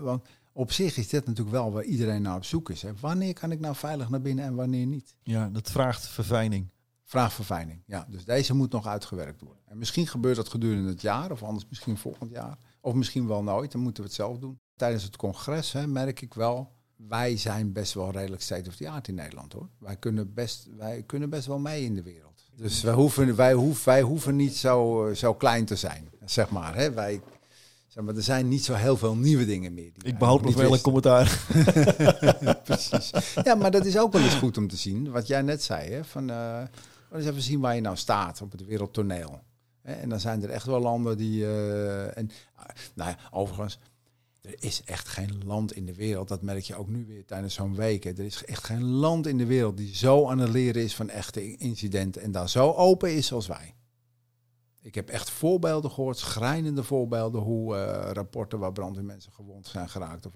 Want 0.00 0.24
op 0.56 0.72
zich 0.72 0.96
is 0.96 1.08
dit 1.08 1.26
natuurlijk 1.26 1.56
wel 1.56 1.72
waar 1.72 1.84
iedereen 1.84 2.22
naar 2.22 2.36
op 2.36 2.44
zoek 2.44 2.70
is. 2.70 2.82
Hè. 2.82 2.90
Wanneer 3.00 3.32
kan 3.32 3.52
ik 3.52 3.60
nou 3.60 3.74
veilig 3.74 4.08
naar 4.08 4.20
binnen 4.20 4.44
en 4.44 4.54
wanneer 4.54 4.86
niet? 4.86 5.14
Ja, 5.22 5.48
dat 5.48 5.70
vraagt 5.70 6.06
verfijning. 6.06 6.70
Vraagt 7.04 7.34
verfijning, 7.34 7.82
ja. 7.86 8.06
Dus 8.10 8.24
deze 8.24 8.54
moet 8.54 8.72
nog 8.72 8.86
uitgewerkt 8.86 9.40
worden. 9.40 9.62
En 9.66 9.78
misschien 9.78 10.06
gebeurt 10.06 10.36
dat 10.36 10.48
gedurende 10.48 10.88
het 10.88 11.00
jaar, 11.00 11.30
of 11.30 11.42
anders 11.42 11.66
misschien 11.68 11.96
volgend 11.96 12.30
jaar. 12.30 12.58
Of 12.80 12.94
misschien 12.94 13.26
wel 13.26 13.42
nooit, 13.42 13.72
dan 13.72 13.80
moeten 13.80 14.02
we 14.02 14.08
het 14.08 14.18
zelf 14.18 14.38
doen. 14.38 14.58
Tijdens 14.76 15.02
het 15.02 15.16
congres 15.16 15.72
hè, 15.72 15.86
merk 15.86 16.20
ik 16.20 16.34
wel, 16.34 16.72
wij 16.96 17.36
zijn 17.36 17.72
best 17.72 17.94
wel 17.94 18.10
redelijk 18.10 18.42
state 18.42 18.68
of 18.68 18.76
the 18.76 18.88
art 18.88 19.08
in 19.08 19.14
Nederland 19.14 19.52
hoor. 19.52 19.68
Wij 19.78 19.96
kunnen 19.96 20.34
best, 20.34 20.68
wij 20.76 21.02
kunnen 21.02 21.30
best 21.30 21.46
wel 21.46 21.58
mee 21.58 21.84
in 21.84 21.94
de 21.94 22.02
wereld. 22.02 22.50
Dus 22.54 22.82
wij 22.82 22.94
hoeven, 22.94 23.36
wij 23.36 23.52
hoeven, 23.52 23.84
wij 23.84 24.02
hoeven 24.02 24.36
niet 24.36 24.56
zo, 24.56 25.10
zo 25.14 25.34
klein 25.34 25.64
te 25.64 25.76
zijn, 25.76 26.10
zeg 26.24 26.50
maar. 26.50 26.74
Hè. 26.74 26.92
Wij 26.92 27.20
maar 28.02 28.16
er 28.16 28.22
zijn 28.22 28.48
niet 28.48 28.64
zo 28.64 28.74
heel 28.74 28.96
veel 28.96 29.16
nieuwe 29.16 29.46
dingen 29.46 29.74
meer. 29.74 29.92
Ik 30.02 30.18
behoud 30.18 30.42
nog 30.42 30.54
wel 30.54 30.72
een 30.72 30.80
commentaar. 30.80 31.44
Precies. 32.64 33.10
Ja, 33.42 33.54
maar 33.54 33.70
dat 33.70 33.84
is 33.84 33.98
ook 33.98 34.12
wel 34.12 34.22
eens 34.22 34.34
goed 34.34 34.56
om 34.56 34.68
te 34.68 34.76
zien. 34.76 35.10
Wat 35.10 35.26
jij 35.26 35.42
net 35.42 35.62
zei, 35.62 35.90
hè, 35.90 36.04
van 36.04 36.30
uh, 36.30 36.62
eens 37.12 37.26
even 37.26 37.42
zien 37.42 37.60
waar 37.60 37.74
je 37.74 37.80
nou 37.80 37.96
staat 37.96 38.42
op 38.42 38.52
het 38.52 38.64
wereldtoneel. 38.64 39.40
En 39.82 40.08
dan 40.08 40.20
zijn 40.20 40.42
er 40.42 40.50
echt 40.50 40.66
wel 40.66 40.80
landen 40.80 41.16
die. 41.16 41.40
Uh, 41.40 42.18
en, 42.18 42.30
nou 42.94 43.10
ja, 43.10 43.18
overigens, 43.30 43.78
er 44.40 44.54
is 44.58 44.82
echt 44.84 45.08
geen 45.08 45.42
land 45.44 45.72
in 45.72 45.86
de 45.86 45.94
wereld, 45.94 46.28
dat 46.28 46.42
merk 46.42 46.62
je 46.62 46.74
ook 46.74 46.88
nu 46.88 47.06
weer 47.06 47.24
tijdens 47.24 47.54
zo'n 47.54 47.74
week. 47.74 48.04
Er 48.04 48.18
is 48.18 48.44
echt 48.44 48.64
geen 48.64 48.84
land 48.84 49.26
in 49.26 49.38
de 49.38 49.46
wereld 49.46 49.76
die 49.76 49.96
zo 49.96 50.28
aan 50.28 50.38
het 50.38 50.50
leren 50.50 50.82
is 50.82 50.94
van 50.94 51.10
echte 51.10 51.56
incidenten 51.56 52.22
en 52.22 52.32
daar 52.32 52.48
zo 52.48 52.72
open 52.72 53.14
is 53.14 53.32
als 53.32 53.46
wij. 53.46 53.74
Ik 54.86 54.94
heb 54.94 55.08
echt 55.08 55.30
voorbeelden 55.30 55.90
gehoord, 55.90 56.18
schrijnende 56.18 56.82
voorbeelden, 56.82 57.40
hoe 57.40 57.74
uh, 57.74 58.10
rapporten 58.12 58.58
waar 58.58 58.72
brandweermensen 58.72 59.32
gewond 59.32 59.66
zijn 59.66 59.88
geraakt 59.88 60.26
of 60.26 60.32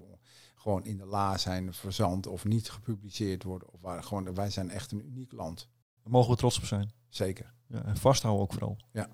gewoon 0.55 0.85
in 0.85 0.97
de 0.97 1.05
la 1.05 1.37
zijn 1.37 1.73
verzand 1.73 2.27
of 2.27 2.45
niet 2.45 2.69
gepubliceerd 2.69 3.43
worden. 3.43 3.73
Of 3.73 3.81
waar, 3.81 4.03
gewoon, 4.03 4.35
wij 4.35 4.49
zijn 4.49 4.69
echt 4.69 4.91
een 4.91 5.05
uniek 5.05 5.31
land. 5.31 5.69
Daar 6.03 6.11
mogen 6.11 6.31
we 6.31 6.37
trots 6.37 6.57
op 6.57 6.65
zijn. 6.65 6.91
Zeker. 7.09 7.53
Ja, 7.67 7.83
en 7.83 7.97
vasthouden 7.97 8.43
ook 8.43 8.53
vooral. 8.53 8.77
Ja. 8.91 9.07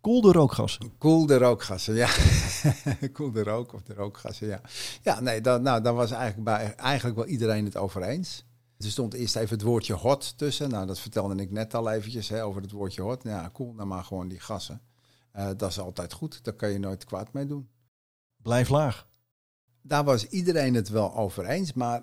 Koel 0.00 0.20
de 0.20 0.32
rookgassen. 0.32 0.98
Koel 0.98 1.26
de 1.26 1.38
rookgassen, 1.38 1.94
ja. 1.94 2.08
koel 3.12 3.30
de 3.30 3.42
rook 3.42 3.72
of 3.72 3.82
de 3.82 3.94
rookgassen, 3.94 4.46
ja. 4.46 4.60
Ja, 5.02 5.20
nee, 5.20 5.40
dan, 5.40 5.62
nou, 5.62 5.82
daar 5.82 5.94
was 5.94 6.10
eigenlijk, 6.10 6.44
bij, 6.44 6.74
eigenlijk 6.74 7.16
wel 7.16 7.26
iedereen 7.26 7.64
het 7.64 7.76
over 7.76 8.02
eens. 8.02 8.45
Er 8.78 8.90
stond 8.90 9.14
eerst 9.14 9.36
even 9.36 9.56
het 9.56 9.66
woordje 9.66 9.94
hot 9.94 10.38
tussen. 10.38 10.70
Nou, 10.70 10.86
dat 10.86 10.98
vertelde 10.98 11.34
ik 11.34 11.50
net 11.50 11.74
al 11.74 11.90
eventjes 11.90 12.28
hè, 12.28 12.44
over 12.44 12.62
het 12.62 12.70
woordje 12.70 13.02
hot. 13.02 13.24
Nou 13.24 13.42
ja, 13.42 13.50
cool, 13.52 13.74
dan 13.74 13.88
maar 13.88 14.04
gewoon 14.04 14.28
die 14.28 14.40
gassen. 14.40 14.82
Uh, 15.36 15.50
dat 15.56 15.70
is 15.70 15.78
altijd 15.78 16.12
goed. 16.12 16.44
Daar 16.44 16.54
kan 16.54 16.70
je 16.70 16.78
nooit 16.78 17.04
kwaad 17.04 17.32
mee 17.32 17.46
doen. 17.46 17.68
Blijf 18.42 18.68
laag. 18.68 19.08
Daar 19.82 20.04
was 20.04 20.26
iedereen 20.26 20.74
het 20.74 20.88
wel 20.88 21.16
over 21.16 21.46
eens. 21.46 21.72
Maar 21.72 22.02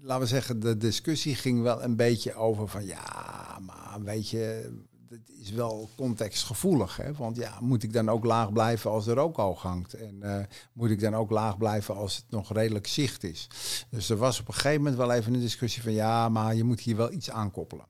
laten 0.00 0.22
we 0.22 0.28
zeggen, 0.28 0.60
de 0.60 0.76
discussie 0.76 1.34
ging 1.34 1.62
wel 1.62 1.82
een 1.82 1.96
beetje 1.96 2.34
over 2.34 2.68
van 2.68 2.84
ja, 2.84 3.58
maar 3.60 3.98
weet 4.02 4.28
je, 4.28 4.72
het 5.12 5.30
is 5.40 5.50
wel 5.50 5.90
contextgevoelig. 5.96 6.96
Hè? 6.96 7.12
Want 7.12 7.36
ja, 7.36 7.58
moet 7.60 7.82
ik 7.82 7.92
dan 7.92 8.08
ook 8.08 8.24
laag 8.24 8.52
blijven 8.52 8.90
als 8.90 9.06
er 9.06 9.18
ook 9.18 9.36
hoog 9.36 9.62
hangt? 9.62 9.94
En 9.94 10.20
uh, 10.22 10.38
moet 10.72 10.90
ik 10.90 11.00
dan 11.00 11.14
ook 11.14 11.30
laag 11.30 11.58
blijven 11.58 11.94
als 11.94 12.16
het 12.16 12.24
nog 12.28 12.52
redelijk 12.52 12.86
zicht 12.86 13.24
is? 13.24 13.48
Dus 13.90 14.08
er 14.08 14.16
was 14.16 14.40
op 14.40 14.48
een 14.48 14.54
gegeven 14.54 14.78
moment 14.78 14.96
wel 14.96 15.12
even 15.12 15.34
een 15.34 15.40
discussie 15.40 15.82
van 15.82 15.92
ja, 15.92 16.28
maar 16.28 16.54
je 16.54 16.64
moet 16.64 16.80
hier 16.80 16.96
wel 16.96 17.12
iets 17.12 17.30
aankoppelen. 17.30 17.86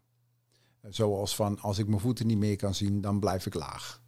Zoals 0.88 1.34
van 1.34 1.60
als 1.60 1.78
ik 1.78 1.86
mijn 1.86 2.00
voeten 2.00 2.26
niet 2.26 2.38
meer 2.38 2.56
kan 2.56 2.74
zien, 2.74 3.00
dan 3.00 3.20
blijf 3.20 3.46
ik 3.46 3.54
laag. 3.54 4.02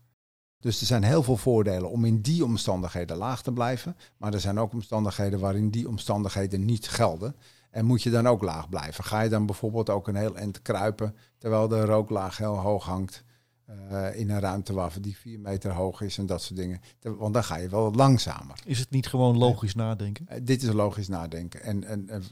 Dus 0.61 0.80
er 0.80 0.87
zijn 0.87 1.02
heel 1.02 1.23
veel 1.23 1.37
voordelen 1.37 1.90
om 1.90 2.04
in 2.04 2.21
die 2.21 2.44
omstandigheden 2.44 3.16
laag 3.16 3.42
te 3.42 3.52
blijven. 3.52 3.97
Maar 4.16 4.35
er 4.35 4.40
zijn 4.40 4.59
ook 4.59 4.73
omstandigheden 4.73 5.40
waarin 5.40 5.71
die 5.71 5.88
omstandigheden 5.88 6.64
niet 6.64 6.88
gelden. 6.88 7.37
En 7.75 7.85
moet 7.85 8.02
je 8.02 8.11
dan 8.11 8.26
ook 8.26 8.43
laag 8.43 8.69
blijven? 8.69 9.04
Ga 9.04 9.21
je 9.21 9.28
dan 9.28 9.47
bijvoorbeeld 9.47 9.90
ook 9.90 10.09
een 10.09 10.16
heel 10.16 10.37
eind 10.37 10.62
kruipen 10.62 11.16
terwijl 11.38 11.69
de 11.69 11.85
rooklaag 11.85 12.37
heel 12.37 12.57
hoog 12.57 12.85
hangt 12.85 13.25
uh, 13.71 14.19
in 14.19 14.31
een 14.31 14.40
ruimte 14.40 14.73
waar 14.73 14.93
die 15.00 15.16
vier 15.16 15.40
meter 15.40 15.73
hoog 15.73 16.00
is 16.00 16.19
en 16.19 16.26
dat 16.26 16.43
soort 16.43 16.59
dingen? 16.59 16.81
Want 17.02 17.35
dan 17.35 17.45
ga 17.45 17.57
je 17.57 17.69
wel 17.69 17.93
langzamer. 17.93 18.61
Is 18.64 18.78
het 18.78 18.90
niet 18.90 19.07
gewoon 19.07 19.38
logisch 19.38 19.75
nadenken? 19.75 20.26
Uh, 20.31 20.38
dit 20.43 20.62
is 20.62 20.73
logisch 20.73 21.09
nadenken. 21.09 21.62
En, 21.62 21.85
en, 21.85 22.09
en, 22.09 22.23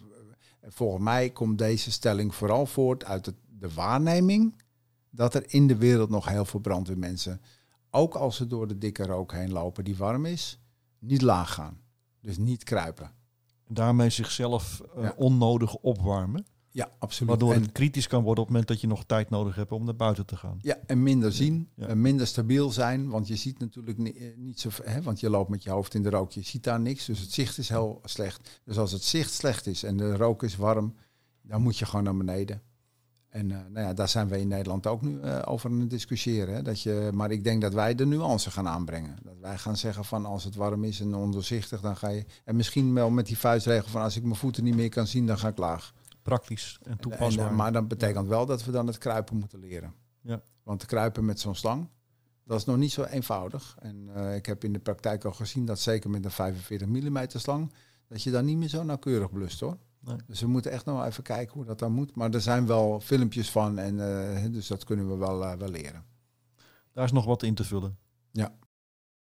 volgens 0.63 1.03
mij 1.03 1.31
komt 1.31 1.59
deze 1.59 1.91
stelling 1.91 2.35
vooral 2.35 2.67
voort 2.67 3.05
uit 3.05 3.27
het, 3.27 3.37
de 3.59 3.73
waarneming 3.75 4.63
dat 5.11 5.35
er 5.35 5.45
in 5.47 5.67
de 5.67 5.77
wereld 5.77 6.11
nog 6.11 6.29
heel 6.29 6.45
veel 6.45 6.61
brandweermensen, 6.61 7.41
ook 7.91 8.15
als 8.15 8.37
ze 8.37 8.47
door 8.47 8.69
de 8.69 8.79
dikke 8.79 9.07
rook 9.07 9.33
heen 9.33 9.53
lopen 9.53 9.85
die 9.85 9.97
warm 9.97 10.27
is, 10.27 10.61
niet 10.99 11.23
laag 11.23 11.55
gaan. 11.55 11.81
Dus 12.21 12.39
niet 12.39 12.65
kruipen. 12.65 13.21
Daarmee 13.73 14.11
zichzelf 14.11 14.83
uh, 14.99 15.11
onnodig 15.17 15.75
opwarmen. 15.75 16.47
Ja, 16.71 16.91
absoluut. 16.99 17.31
Waardoor 17.31 17.55
het 17.55 17.73
kritisch 17.73 18.07
kan 18.07 18.23
worden 18.23 18.45
op 18.45 18.49
het 18.49 18.59
moment 18.59 18.69
dat 18.69 18.81
je 18.81 18.87
nog 18.87 19.05
tijd 19.05 19.31
nodig 19.31 19.55
hebt 19.55 19.73
om 19.73 19.85
naar 19.85 19.97
buiten 19.97 20.27
te 20.27 20.37
gaan. 20.37 20.59
Ja, 20.63 20.79
en 20.87 21.03
minder 21.03 21.33
zien, 21.33 21.69
en 21.77 22.01
minder 22.01 22.27
stabiel 22.27 22.71
zijn. 22.71 23.09
Want 23.09 23.29
je 23.29 23.37
ziet 23.37 23.59
natuurlijk 23.59 23.99
niet, 23.99 24.17
eh, 24.17 24.27
niet 24.37 24.61
zo... 24.61 24.69
Hè, 24.83 25.03
want 25.03 25.21
je 25.21 25.31
loopt 25.31 25.51
met 25.51 25.63
je 25.63 25.71
hoofd 25.71 25.95
in 25.95 26.03
de 26.03 26.11
rook, 26.11 26.33
je 26.33 26.43
ziet 26.43 26.65
daar 26.65 26.81
niks. 26.81 27.05
Dus 27.07 27.21
het 27.21 27.33
zicht 27.33 27.59
is 27.59 27.69
heel 27.69 28.01
slecht. 28.05 28.61
Dus 28.65 28.79
als 28.79 28.93
het 28.93 29.05
zicht 29.05 29.33
slecht 29.33 29.67
is 29.67 29.83
en 29.83 29.97
de 29.97 30.17
rook 30.17 30.43
is 30.43 30.57
warm, 30.57 30.95
dan 31.43 31.63
moet 31.63 31.79
je 31.79 31.87
gewoon 31.87 32.05
naar 32.05 32.17
beneden. 32.17 32.63
En 33.33 33.51
uh, 33.51 33.57
nou 33.57 33.87
ja, 33.87 33.93
daar 33.93 34.09
zijn 34.09 34.29
we 34.29 34.41
in 34.41 34.49
Nederland 34.49 34.87
ook 34.87 35.03
nu 35.03 35.19
uh, 35.19 35.43
over 35.45 35.71
aan 35.71 35.81
het 35.81 35.91
discussiëren. 35.91 36.55
Hè? 36.55 36.63
Dat 36.63 36.81
je, 36.81 37.11
maar 37.15 37.31
ik 37.31 37.45
denk 37.45 37.61
dat 37.61 37.73
wij 37.73 37.95
de 37.95 38.07
nuance 38.07 38.51
gaan 38.51 38.69
aanbrengen. 38.69 39.17
Dat 39.23 39.39
wij 39.41 39.59
gaan 39.59 39.77
zeggen 39.77 40.05
van 40.05 40.27
als 40.27 40.45
het 40.45 40.55
warm 40.55 40.85
is 40.85 41.01
en 41.01 41.15
ondoorzichtig, 41.15 41.81
dan 41.81 41.97
ga 41.97 42.09
je... 42.09 42.25
En 42.45 42.57
misschien 42.57 42.95
wel 42.95 43.11
met 43.11 43.27
die 43.27 43.39
vuistregel 43.39 43.89
van 43.89 44.03
als 44.03 44.17
ik 44.17 44.23
mijn 44.23 44.35
voeten 44.35 44.65
niet 44.65 44.75
meer 44.75 44.89
kan 44.89 45.07
zien, 45.07 45.27
dan 45.27 45.39
ga 45.39 45.49
ik 45.49 45.59
laag. 45.59 45.95
Praktisch 46.23 46.79
en 46.83 46.99
toepasbaar. 46.99 47.49
En, 47.49 47.55
maar 47.55 47.73
dat 47.73 47.89
betekent 47.89 48.29
wel 48.29 48.47
dat 48.47 48.65
we 48.65 48.71
dan 48.71 48.87
het 48.87 48.99
kruipen 48.99 49.37
moeten 49.37 49.59
leren. 49.59 49.95
Ja. 50.21 50.43
Want 50.63 50.87
kruipen 50.87 51.25
met 51.25 51.41
zo'n 51.41 51.55
slang, 51.55 51.89
dat 52.45 52.59
is 52.59 52.65
nog 52.65 52.77
niet 52.77 52.93
zo 52.93 53.03
eenvoudig. 53.03 53.77
En 53.79 54.09
uh, 54.17 54.35
ik 54.35 54.47
heb 54.47 54.65
in 54.65 54.73
de 54.73 54.79
praktijk 54.79 55.25
al 55.25 55.33
gezien 55.33 55.65
dat 55.65 55.79
zeker 55.79 56.11
met 56.11 56.25
een 56.25 56.31
45 56.31 56.89
mm 56.89 57.19
slang, 57.27 57.73
dat 58.09 58.23
je 58.23 58.31
dan 58.31 58.45
niet 58.45 58.57
meer 58.57 58.69
zo 58.69 58.83
nauwkeurig 58.83 59.31
blust 59.31 59.61
hoor. 59.61 59.77
Nee. 60.05 60.17
Dus 60.27 60.41
we 60.41 60.47
moeten 60.47 60.71
echt 60.71 60.85
nog 60.85 61.05
even 61.05 61.23
kijken 61.23 61.55
hoe 61.55 61.65
dat 61.65 61.79
dan 61.79 61.93
moet. 61.93 62.15
Maar 62.15 62.31
er 62.31 62.41
zijn 62.41 62.67
wel 62.67 63.01
filmpjes 63.01 63.51
van 63.51 63.79
en 63.79 63.95
uh, 63.95 64.53
dus 64.53 64.67
dat 64.67 64.85
kunnen 64.85 65.09
we 65.09 65.17
wel, 65.17 65.43
uh, 65.43 65.53
wel 65.53 65.69
leren. 65.69 66.05
Daar 66.93 67.05
is 67.05 67.13
nog 67.13 67.25
wat 67.25 67.43
in 67.43 67.55
te 67.55 67.65
vullen. 67.65 67.99
Ja. 68.31 68.55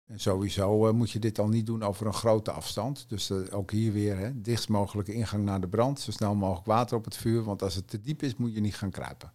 En 0.06 0.20
sowieso 0.20 0.86
uh, 0.86 0.92
moet 0.92 1.10
je 1.10 1.18
dit 1.18 1.38
al 1.38 1.48
niet 1.48 1.66
doen 1.66 1.82
over 1.82 2.06
een 2.06 2.12
grote 2.12 2.50
afstand. 2.50 3.08
Dus 3.08 3.30
ook 3.30 3.70
hier 3.70 3.92
weer, 3.92 4.18
hè, 4.18 4.40
dichtst 4.40 4.68
mogelijke 4.68 5.12
ingang 5.12 5.44
naar 5.44 5.60
de 5.60 5.68
brand. 5.68 6.00
Zo 6.00 6.10
snel 6.10 6.34
mogelijk 6.34 6.66
water 6.66 6.96
op 6.96 7.04
het 7.04 7.16
vuur. 7.16 7.42
Want 7.42 7.62
als 7.62 7.74
het 7.74 7.88
te 7.88 8.00
diep 8.00 8.22
is, 8.22 8.36
moet 8.36 8.54
je 8.54 8.60
niet 8.60 8.76
gaan 8.76 8.90
kruipen. 8.90 9.32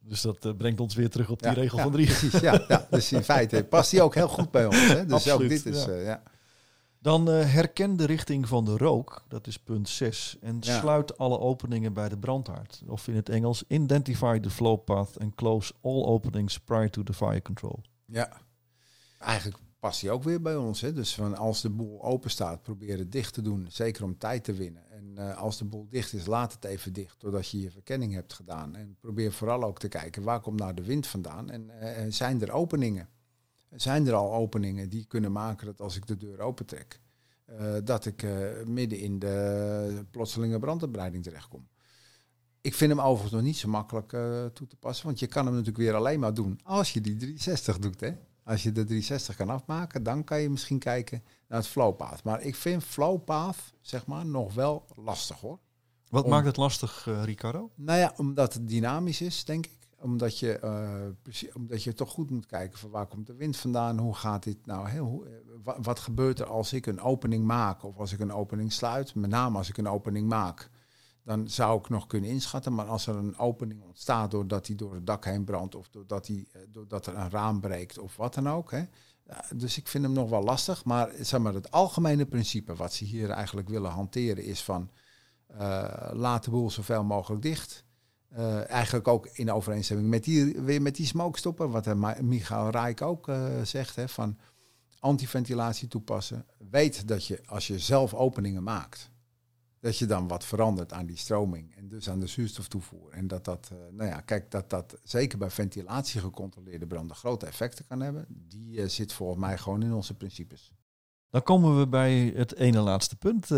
Dus 0.00 0.20
dat 0.20 0.56
brengt 0.56 0.80
ons 0.80 0.94
weer 0.94 1.10
terug 1.10 1.30
op 1.30 1.42
die 1.42 1.50
ja, 1.50 1.54
regel 1.54 1.76
ja, 1.76 1.82
van 1.82 1.92
drie. 1.92 2.06
Precies, 2.06 2.40
ja, 2.40 2.64
ja. 2.68 2.86
Dus 2.90 3.12
in 3.12 3.22
feite 3.22 3.64
past 3.64 3.90
die 3.90 4.02
ook 4.02 4.14
heel 4.14 4.28
goed 4.28 4.50
bij 4.50 4.66
ons. 4.66 4.88
Hè? 4.88 5.04
Dus 5.04 5.14
Absoluut, 5.14 5.42
ook 5.42 5.64
dit 5.64 5.74
is, 5.74 5.84
ja. 5.84 6.22
Dan 7.02 7.28
uh, 7.30 7.52
herken 7.52 7.96
de 7.96 8.04
richting 8.04 8.48
van 8.48 8.64
de 8.64 8.76
rook, 8.76 9.24
dat 9.28 9.46
is 9.46 9.58
punt 9.58 9.88
6, 9.88 10.36
en 10.40 10.56
Ja. 10.60 10.78
sluit 10.80 11.18
alle 11.18 11.38
openingen 11.38 11.92
bij 11.92 12.08
de 12.08 12.18
brandhaard. 12.18 12.82
Of 12.86 13.08
in 13.08 13.14
het 13.14 13.28
Engels, 13.28 13.64
identify 13.68 14.38
the 14.38 14.50
flow 14.50 14.84
path 14.84 15.18
and 15.20 15.34
close 15.34 15.72
all 15.80 16.04
openings 16.04 16.58
prior 16.58 16.90
to 16.90 17.02
the 17.02 17.12
fire 17.12 17.42
control. 17.42 17.80
Ja, 18.04 18.32
eigenlijk 19.18 19.58
past 19.78 20.00
die 20.00 20.10
ook 20.10 20.22
weer 20.22 20.42
bij 20.42 20.56
ons. 20.56 20.80
Hè? 20.80 20.92
Dus 20.92 21.14
van 21.14 21.36
als 21.36 21.60
de 21.60 21.70
boel 21.70 22.02
open 22.02 22.30
staat, 22.30 22.62
probeer 22.62 22.98
het 22.98 23.12
dicht 23.12 23.34
te 23.34 23.42
doen. 23.42 23.66
Zeker 23.68 24.04
om 24.04 24.18
tijd 24.18 24.44
te 24.44 24.52
winnen. 24.52 24.90
En 24.90 25.12
eh, 25.16 25.36
als 25.38 25.58
de 25.58 25.64
boel 25.64 25.86
dicht 25.90 26.12
is, 26.12 26.26
laat 26.26 26.52
het 26.52 26.64
even 26.64 26.92
dicht. 26.92 27.20
Doordat 27.20 27.48
je 27.48 27.60
je 27.60 27.70
verkenning 27.70 28.12
hebt 28.14 28.32
gedaan. 28.32 28.76
En 28.76 28.96
probeer 29.00 29.32
vooral 29.32 29.62
ook 29.64 29.78
te 29.78 29.88
kijken, 29.88 30.22
waar 30.22 30.40
komt 30.40 30.58
nou 30.58 30.74
de 30.74 30.84
wind 30.84 31.06
vandaan? 31.06 31.50
En 31.50 31.80
eh, 31.80 32.04
zijn 32.08 32.42
er 32.42 32.52
openingen? 32.52 33.08
Zijn 33.74 34.06
er 34.06 34.14
al 34.14 34.32
openingen 34.34 34.88
die 34.88 35.04
kunnen 35.04 35.32
maken 35.32 35.66
dat 35.66 35.80
als 35.80 35.96
ik 35.96 36.06
de 36.06 36.16
deur 36.16 36.40
opentrek... 36.40 37.00
eh, 37.44 37.74
dat 37.84 38.06
ik 38.06 38.22
eh, 38.22 38.30
midden 38.66 38.98
in 38.98 39.18
de 39.18 40.04
plotselinge 40.10 40.58
branduitbreiding 40.58 41.22
terechtkom. 41.24 41.68
Ik 42.60 42.74
vind 42.74 42.90
hem 42.90 43.00
overigens 43.00 43.32
nog 43.32 43.42
niet 43.42 43.56
zo 43.56 43.68
makkelijk 43.68 44.12
eh, 44.12 44.44
toe 44.44 44.66
te 44.66 44.76
passen. 44.76 45.06
Want 45.06 45.18
je 45.18 45.26
kan 45.26 45.44
hem 45.44 45.54
natuurlijk 45.54 45.84
weer 45.84 45.94
alleen 45.94 46.20
maar 46.20 46.34
doen 46.34 46.60
als 46.62 46.92
je 46.92 47.00
die 47.00 47.16
360 47.16 47.78
doet. 47.78 48.00
Hè? 48.00 48.12
Als 48.44 48.62
je 48.62 48.68
de 48.72 48.84
360 48.84 49.36
kan 49.36 49.50
afmaken, 49.50 50.02
dan 50.02 50.24
kan 50.24 50.40
je 50.40 50.50
misschien 50.50 50.78
kijken 50.78 51.22
naar 51.48 51.58
het 51.58 51.68
flowpath. 51.68 52.24
Maar 52.24 52.42
ik 52.42 52.54
vind 52.56 52.84
flowpath, 52.84 53.56
zeg 53.80 54.06
maar, 54.06 54.26
nog 54.26 54.54
wel 54.54 54.84
lastig 54.96 55.40
hoor. 55.40 55.58
Wat 56.08 56.24
Om- 56.24 56.30
maakt 56.30 56.46
het 56.46 56.56
lastig, 56.56 57.08
Ricardo? 57.24 57.70
Nou 57.74 57.98
ja, 57.98 58.12
omdat 58.16 58.54
het 58.54 58.68
dynamisch 58.68 59.20
is, 59.20 59.44
denk 59.44 59.66
ik. 59.66 59.81
Omdat 60.02 60.38
je, 60.38 60.58
eh, 60.58 61.54
omdat 61.54 61.82
je 61.82 61.94
toch 61.94 62.10
goed 62.10 62.30
moet 62.30 62.46
kijken 62.46 62.78
van 62.78 62.90
waar 62.90 63.06
komt 63.06 63.26
de 63.26 63.34
wind 63.34 63.56
vandaan, 63.56 63.98
hoe 63.98 64.14
gaat 64.14 64.42
dit 64.42 64.66
nou, 64.66 64.98
hoe, 64.98 65.26
eh, 65.26 65.32
wa- 65.64 65.80
wat 65.80 65.98
gebeurt 66.00 66.38
er 66.40 66.46
als 66.46 66.72
ik 66.72 66.86
een 66.86 67.00
opening 67.00 67.44
maak 67.44 67.82
of 67.84 67.98
als 67.98 68.12
ik 68.12 68.20
een 68.20 68.32
opening 68.32 68.72
sluit. 68.72 69.14
Met 69.14 69.30
name 69.30 69.58
als 69.58 69.68
ik 69.68 69.76
een 69.76 69.88
opening 69.88 70.28
maak, 70.28 70.70
dan 71.24 71.48
zou 71.48 71.78
ik 71.78 71.88
nog 71.88 72.06
kunnen 72.06 72.30
inschatten. 72.30 72.74
Maar 72.74 72.86
als 72.86 73.06
er 73.06 73.16
een 73.16 73.38
opening 73.38 73.82
ontstaat 73.82 74.30
doordat 74.30 74.66
hij 74.66 74.76
door 74.76 74.94
het 74.94 75.06
dak 75.06 75.24
heen 75.24 75.44
brandt 75.44 75.74
of 75.74 75.88
doordat, 75.88 76.26
hij, 76.26 76.46
eh, 76.52 76.60
doordat 76.68 77.06
er 77.06 77.16
een 77.16 77.30
raam 77.30 77.60
breekt 77.60 77.98
of 77.98 78.16
wat 78.16 78.34
dan 78.34 78.48
ook. 78.48 78.70
Hè. 78.70 78.82
Dus 79.56 79.78
ik 79.78 79.88
vind 79.88 80.04
hem 80.04 80.12
nog 80.12 80.30
wel 80.30 80.42
lastig. 80.42 80.84
Maar, 80.84 81.10
zeg 81.20 81.40
maar 81.40 81.54
het 81.54 81.70
algemene 81.70 82.26
principe 82.26 82.74
wat 82.74 82.92
ze 82.92 83.04
hier 83.04 83.30
eigenlijk 83.30 83.68
willen 83.68 83.90
hanteren 83.90 84.44
is 84.44 84.62
van 84.62 84.90
laat 86.12 86.44
de 86.44 86.50
boel 86.50 86.70
zoveel 86.70 87.04
mogelijk 87.04 87.42
dicht. 87.42 87.84
Eh, 88.32 88.70
eigenlijk 88.70 89.08
ook 89.08 89.26
in 89.32 89.52
overeenstemming 89.52 90.08
met 90.08 90.24
die, 90.24 90.60
weer 90.60 90.82
met 90.82 90.96
die 90.96 91.06
smokestopper, 91.06 91.70
wat 91.70 91.86
eh, 91.86 92.18
Michael 92.20 92.70
Rijk 92.70 93.02
ook 93.02 93.28
eh, 93.28 93.62
zegt, 93.62 93.96
hè, 93.96 94.08
van 94.08 94.38
antiventilatie 94.98 95.88
toepassen. 95.88 96.46
Weet 96.70 97.08
dat 97.08 97.26
je 97.26 97.40
als 97.46 97.66
je 97.66 97.78
zelf 97.78 98.14
openingen 98.14 98.62
maakt, 98.62 99.10
dat 99.80 99.98
je 99.98 100.06
dan 100.06 100.28
wat 100.28 100.44
verandert 100.44 100.92
aan 100.92 101.06
die 101.06 101.16
stroming 101.16 101.74
en 101.76 101.88
dus 101.88 102.10
aan 102.10 102.20
de 102.20 102.26
zuurstoftoevoer. 102.26 103.10
En 103.10 103.28
dat 103.28 103.44
dat, 103.44 103.70
nou 103.90 104.08
ja, 104.08 104.20
kijk, 104.20 104.50
dat 104.50 104.70
dat 104.70 104.98
zeker 105.02 105.38
bij 105.38 105.50
ventilatie 105.50 106.20
gecontroleerde 106.20 106.86
branden 106.86 107.16
grote 107.16 107.46
effecten 107.46 107.86
kan 107.86 108.00
hebben. 108.00 108.26
Die 108.28 108.88
zit 108.88 109.12
volgens 109.12 109.40
mij 109.40 109.58
gewoon 109.58 109.82
in 109.82 109.92
onze 109.92 110.14
principes. 110.14 110.72
Dan 111.30 111.42
komen 111.42 111.78
we 111.78 111.88
bij 111.88 112.32
het 112.36 112.54
ene 112.54 112.80
laatste 112.80 113.16
punt 113.16 113.50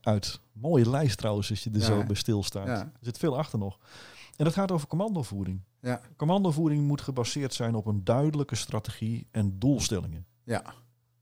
uit. 0.00 0.40
Mooie 0.52 0.90
lijst 0.90 1.18
trouwens, 1.18 1.50
als 1.50 1.64
je 1.64 1.70
er 1.70 1.78
Ja, 1.78 1.84
zo 1.84 2.04
bij 2.04 2.16
stilstaat. 2.16 2.66
Ja. 2.66 2.80
Er 2.80 2.92
zit 3.00 3.18
veel 3.18 3.38
achter 3.38 3.58
nog. 3.58 3.78
En 4.36 4.44
dat 4.44 4.52
gaat 4.52 4.70
over 4.70 4.88
commandovoering. 4.88 5.60
Ja. 5.80 6.00
Commandovoering 6.16 6.86
moet 6.86 7.00
gebaseerd 7.00 7.54
zijn 7.54 7.74
op 7.74 7.86
een 7.86 8.04
duidelijke 8.04 8.54
strategie 8.54 9.28
en 9.30 9.58
doelstellingen. 9.58 10.26
Ja. 10.44 10.74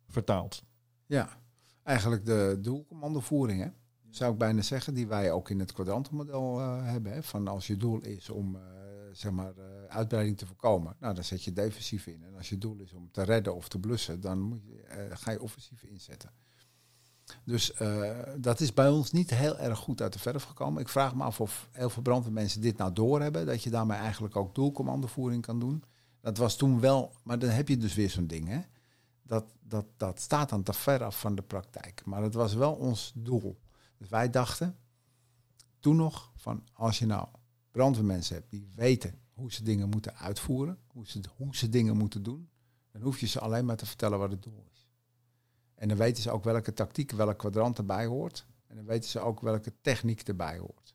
Vertaald. 0.08 0.64
Ja, 1.06 1.28
eigenlijk 1.82 2.26
de 2.26 2.58
doelcommandovoering, 2.60 3.62
hè? 3.62 3.68
zou 4.14 4.32
ik 4.32 4.38
bijna 4.38 4.62
zeggen, 4.62 4.94
die 4.94 5.06
wij 5.06 5.32
ook 5.32 5.50
in 5.50 5.58
het 5.58 5.72
kwadrantenmodel 5.72 6.60
eh, 6.60 6.84
hebben. 6.84 7.12
Hè? 7.12 7.22
Van 7.22 7.48
als 7.48 7.66
je 7.66 7.76
doel 7.76 8.00
is 8.00 8.30
om 8.30 8.56
eh, 8.56 8.62
zeg 9.12 9.32
maar, 9.32 9.56
eh, 9.56 9.84
uitbreiding 9.88 10.38
te 10.38 10.46
voorkomen, 10.46 10.96
nou, 11.00 11.14
dan 11.14 11.24
zet 11.24 11.44
je 11.44 11.52
defensief 11.52 12.06
in. 12.06 12.22
En 12.22 12.34
als 12.36 12.48
je 12.48 12.58
doel 12.58 12.80
is 12.80 12.92
om 12.92 13.10
te 13.10 13.22
redden 13.22 13.54
of 13.54 13.68
te 13.68 13.78
blussen, 13.78 14.20
dan 14.20 14.40
moet 14.40 14.64
je, 14.64 15.08
ga 15.10 15.30
je 15.30 15.40
offensief 15.40 15.82
inzetten. 15.82 16.30
Dus 17.44 17.72
eh, 17.72 18.18
dat 18.36 18.60
is 18.60 18.74
bij 18.74 18.88
ons 18.88 19.12
niet 19.12 19.30
heel 19.30 19.58
erg 19.58 19.78
goed 19.78 20.02
uit 20.02 20.12
de 20.12 20.18
verf 20.18 20.42
gekomen. 20.42 20.82
Ik 20.82 20.88
vraag 20.88 21.14
me 21.14 21.22
af 21.22 21.40
of 21.40 21.68
heel 21.72 21.90
veel 21.90 22.02
brandweermensen 22.02 22.60
dit 22.60 22.76
nou 22.76 22.92
doorhebben, 22.92 23.46
dat 23.46 23.62
je 23.62 23.70
daarmee 23.70 23.98
eigenlijk 23.98 24.36
ook 24.36 24.54
doelcommandovoering 24.54 25.42
kan 25.42 25.58
doen. 25.58 25.84
Dat 26.20 26.36
was 26.36 26.56
toen 26.56 26.80
wel, 26.80 27.12
maar 27.22 27.38
dan 27.38 27.50
heb 27.50 27.68
je 27.68 27.76
dus 27.76 27.94
weer 27.94 28.10
zo'n 28.10 28.26
ding, 28.26 28.48
hè? 28.48 28.60
dat, 29.32 29.44
dat, 29.60 29.86
dat 29.96 30.20
staat 30.20 30.48
dan 30.48 30.62
te 30.62 30.72
ver 30.72 31.04
af 31.04 31.20
van 31.20 31.34
de 31.34 31.42
praktijk. 31.42 32.02
Maar 32.04 32.22
het 32.22 32.34
was 32.34 32.54
wel 32.54 32.72
ons 32.72 33.12
doel. 33.14 33.60
Dus 33.98 34.08
wij 34.08 34.30
dachten 34.30 34.76
toen 35.80 35.96
nog 35.96 36.32
van 36.36 36.64
als 36.72 36.98
je 36.98 37.06
nou 37.06 37.28
brandweermensen 37.70 38.34
hebt 38.34 38.50
die 38.50 38.68
weten 38.74 39.18
hoe 39.32 39.52
ze 39.52 39.62
dingen 39.62 39.88
moeten 39.88 40.16
uitvoeren, 40.16 40.78
hoe 40.86 41.06
ze, 41.06 41.20
hoe 41.36 41.56
ze 41.56 41.68
dingen 41.68 41.96
moeten 41.96 42.22
doen, 42.22 42.48
dan 42.90 43.02
hoef 43.02 43.20
je 43.20 43.26
ze 43.26 43.40
alleen 43.40 43.64
maar 43.64 43.76
te 43.76 43.86
vertellen 43.86 44.18
wat 44.18 44.30
het 44.30 44.42
doel 44.42 44.64
is. 44.71 44.71
En 45.82 45.88
dan 45.88 45.96
weten 45.96 46.22
ze 46.22 46.30
ook 46.30 46.44
welke 46.44 46.72
tactiek, 46.72 47.10
welk 47.10 47.38
kwadrant 47.38 47.78
erbij 47.78 48.06
hoort. 48.06 48.46
En 48.66 48.76
dan 48.76 48.84
weten 48.84 49.10
ze 49.10 49.20
ook 49.20 49.40
welke 49.40 49.72
techniek 49.80 50.20
erbij 50.20 50.58
hoort. 50.58 50.94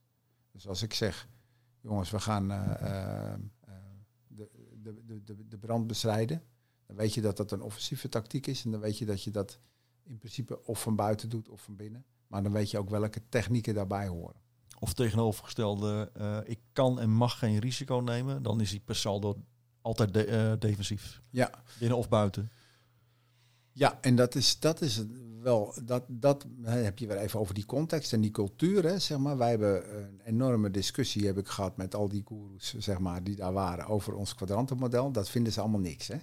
Dus 0.52 0.68
als 0.68 0.82
ik 0.82 0.94
zeg, 0.94 1.28
jongens, 1.82 2.10
we 2.10 2.20
gaan 2.20 2.52
eh, 2.52 2.82
eh, 2.82 3.34
eh, 3.34 3.40
de, 4.28 4.50
de, 5.06 5.24
de, 5.24 5.48
de, 5.48 5.58
brand 5.58 5.88
bestrijden, 5.88 6.44
dan 6.86 6.96
weet 6.96 7.14
je 7.14 7.22
dat 7.22 7.38
dat 7.38 7.52
een 7.52 7.62
offensieve 7.62 8.10
tactiek 8.10 8.48
is. 8.48 8.66
En 8.66 8.72
dan 8.72 8.80
weet 8.80 8.98
je 8.98 9.06
dat 9.06 9.24
je 9.24 9.32
dat 9.32 9.60
in 10.04 10.18
principe 10.18 10.66
of 10.66 10.82
van 10.82 10.96
buiten 10.96 11.30
doet 11.30 11.50
of 11.50 11.62
van 11.62 11.76
binnen. 11.76 12.06
Maar 12.28 12.44
dan 12.44 12.52
weet 12.52 12.72
je 12.72 12.78
ook 12.78 12.90
welke 12.90 13.22
technieken 13.30 13.74
daarbij 13.74 14.08
horen. 14.08 14.42
Of 14.80 14.94
tegenovergestelde, 14.94 16.12
ik 16.46 16.60
kan 16.74 17.00
en 17.00 17.10
mag 17.10 17.40
geen 17.40 17.60
risico 17.60 18.00
nemen. 18.00 18.44
Dan 18.44 18.62
is 18.62 18.70
die 18.70 18.80
per 18.80 18.96
saldo 18.96 19.44
altijd 19.82 20.14
de- 20.14 20.56
defensief. 20.60 21.22
Ja. 21.30 21.52
Binnen 21.80 21.98
of 21.98 22.10
buiten. 22.10 22.52
Ja, 23.78 23.98
en 24.02 24.16
dat 24.16 24.36
is, 24.36 24.60
dat 24.60 24.82
is 24.82 25.04
wel, 25.42 25.74
dat, 25.84 26.04
dat 26.08 26.46
heb 26.62 27.00
je 27.00 27.08
weer 27.08 27.18
even 27.18 27.40
over 27.40 27.54
die 27.54 27.66
context 27.66 28.14
en 28.14 28.22
die 28.22 28.32
cultuur. 28.32 28.84
Hè, 28.84 29.00
zeg 29.00 29.18
maar. 29.18 29.38
Wij 29.38 29.50
hebben 29.50 29.98
een 29.98 30.22
enorme 30.24 30.72
discussie 30.72 31.26
heb 31.26 31.38
ik 31.38 31.48
gehad 31.48 31.78
met 31.78 31.96
al 31.96 32.10
die 32.10 32.24
gurus 32.26 32.76
zeg 32.78 33.00
maar, 33.00 33.24
die 33.24 33.36
daar 33.36 33.54
waren 33.54 33.88
over 33.88 34.14
ons 34.16 34.36
kwadrantenmodel. 34.36 35.12
Dat 35.12 35.30
vinden 35.30 35.54
ze 35.54 35.60
allemaal 35.60 35.80
niks. 35.80 36.08
Hè? 36.08 36.18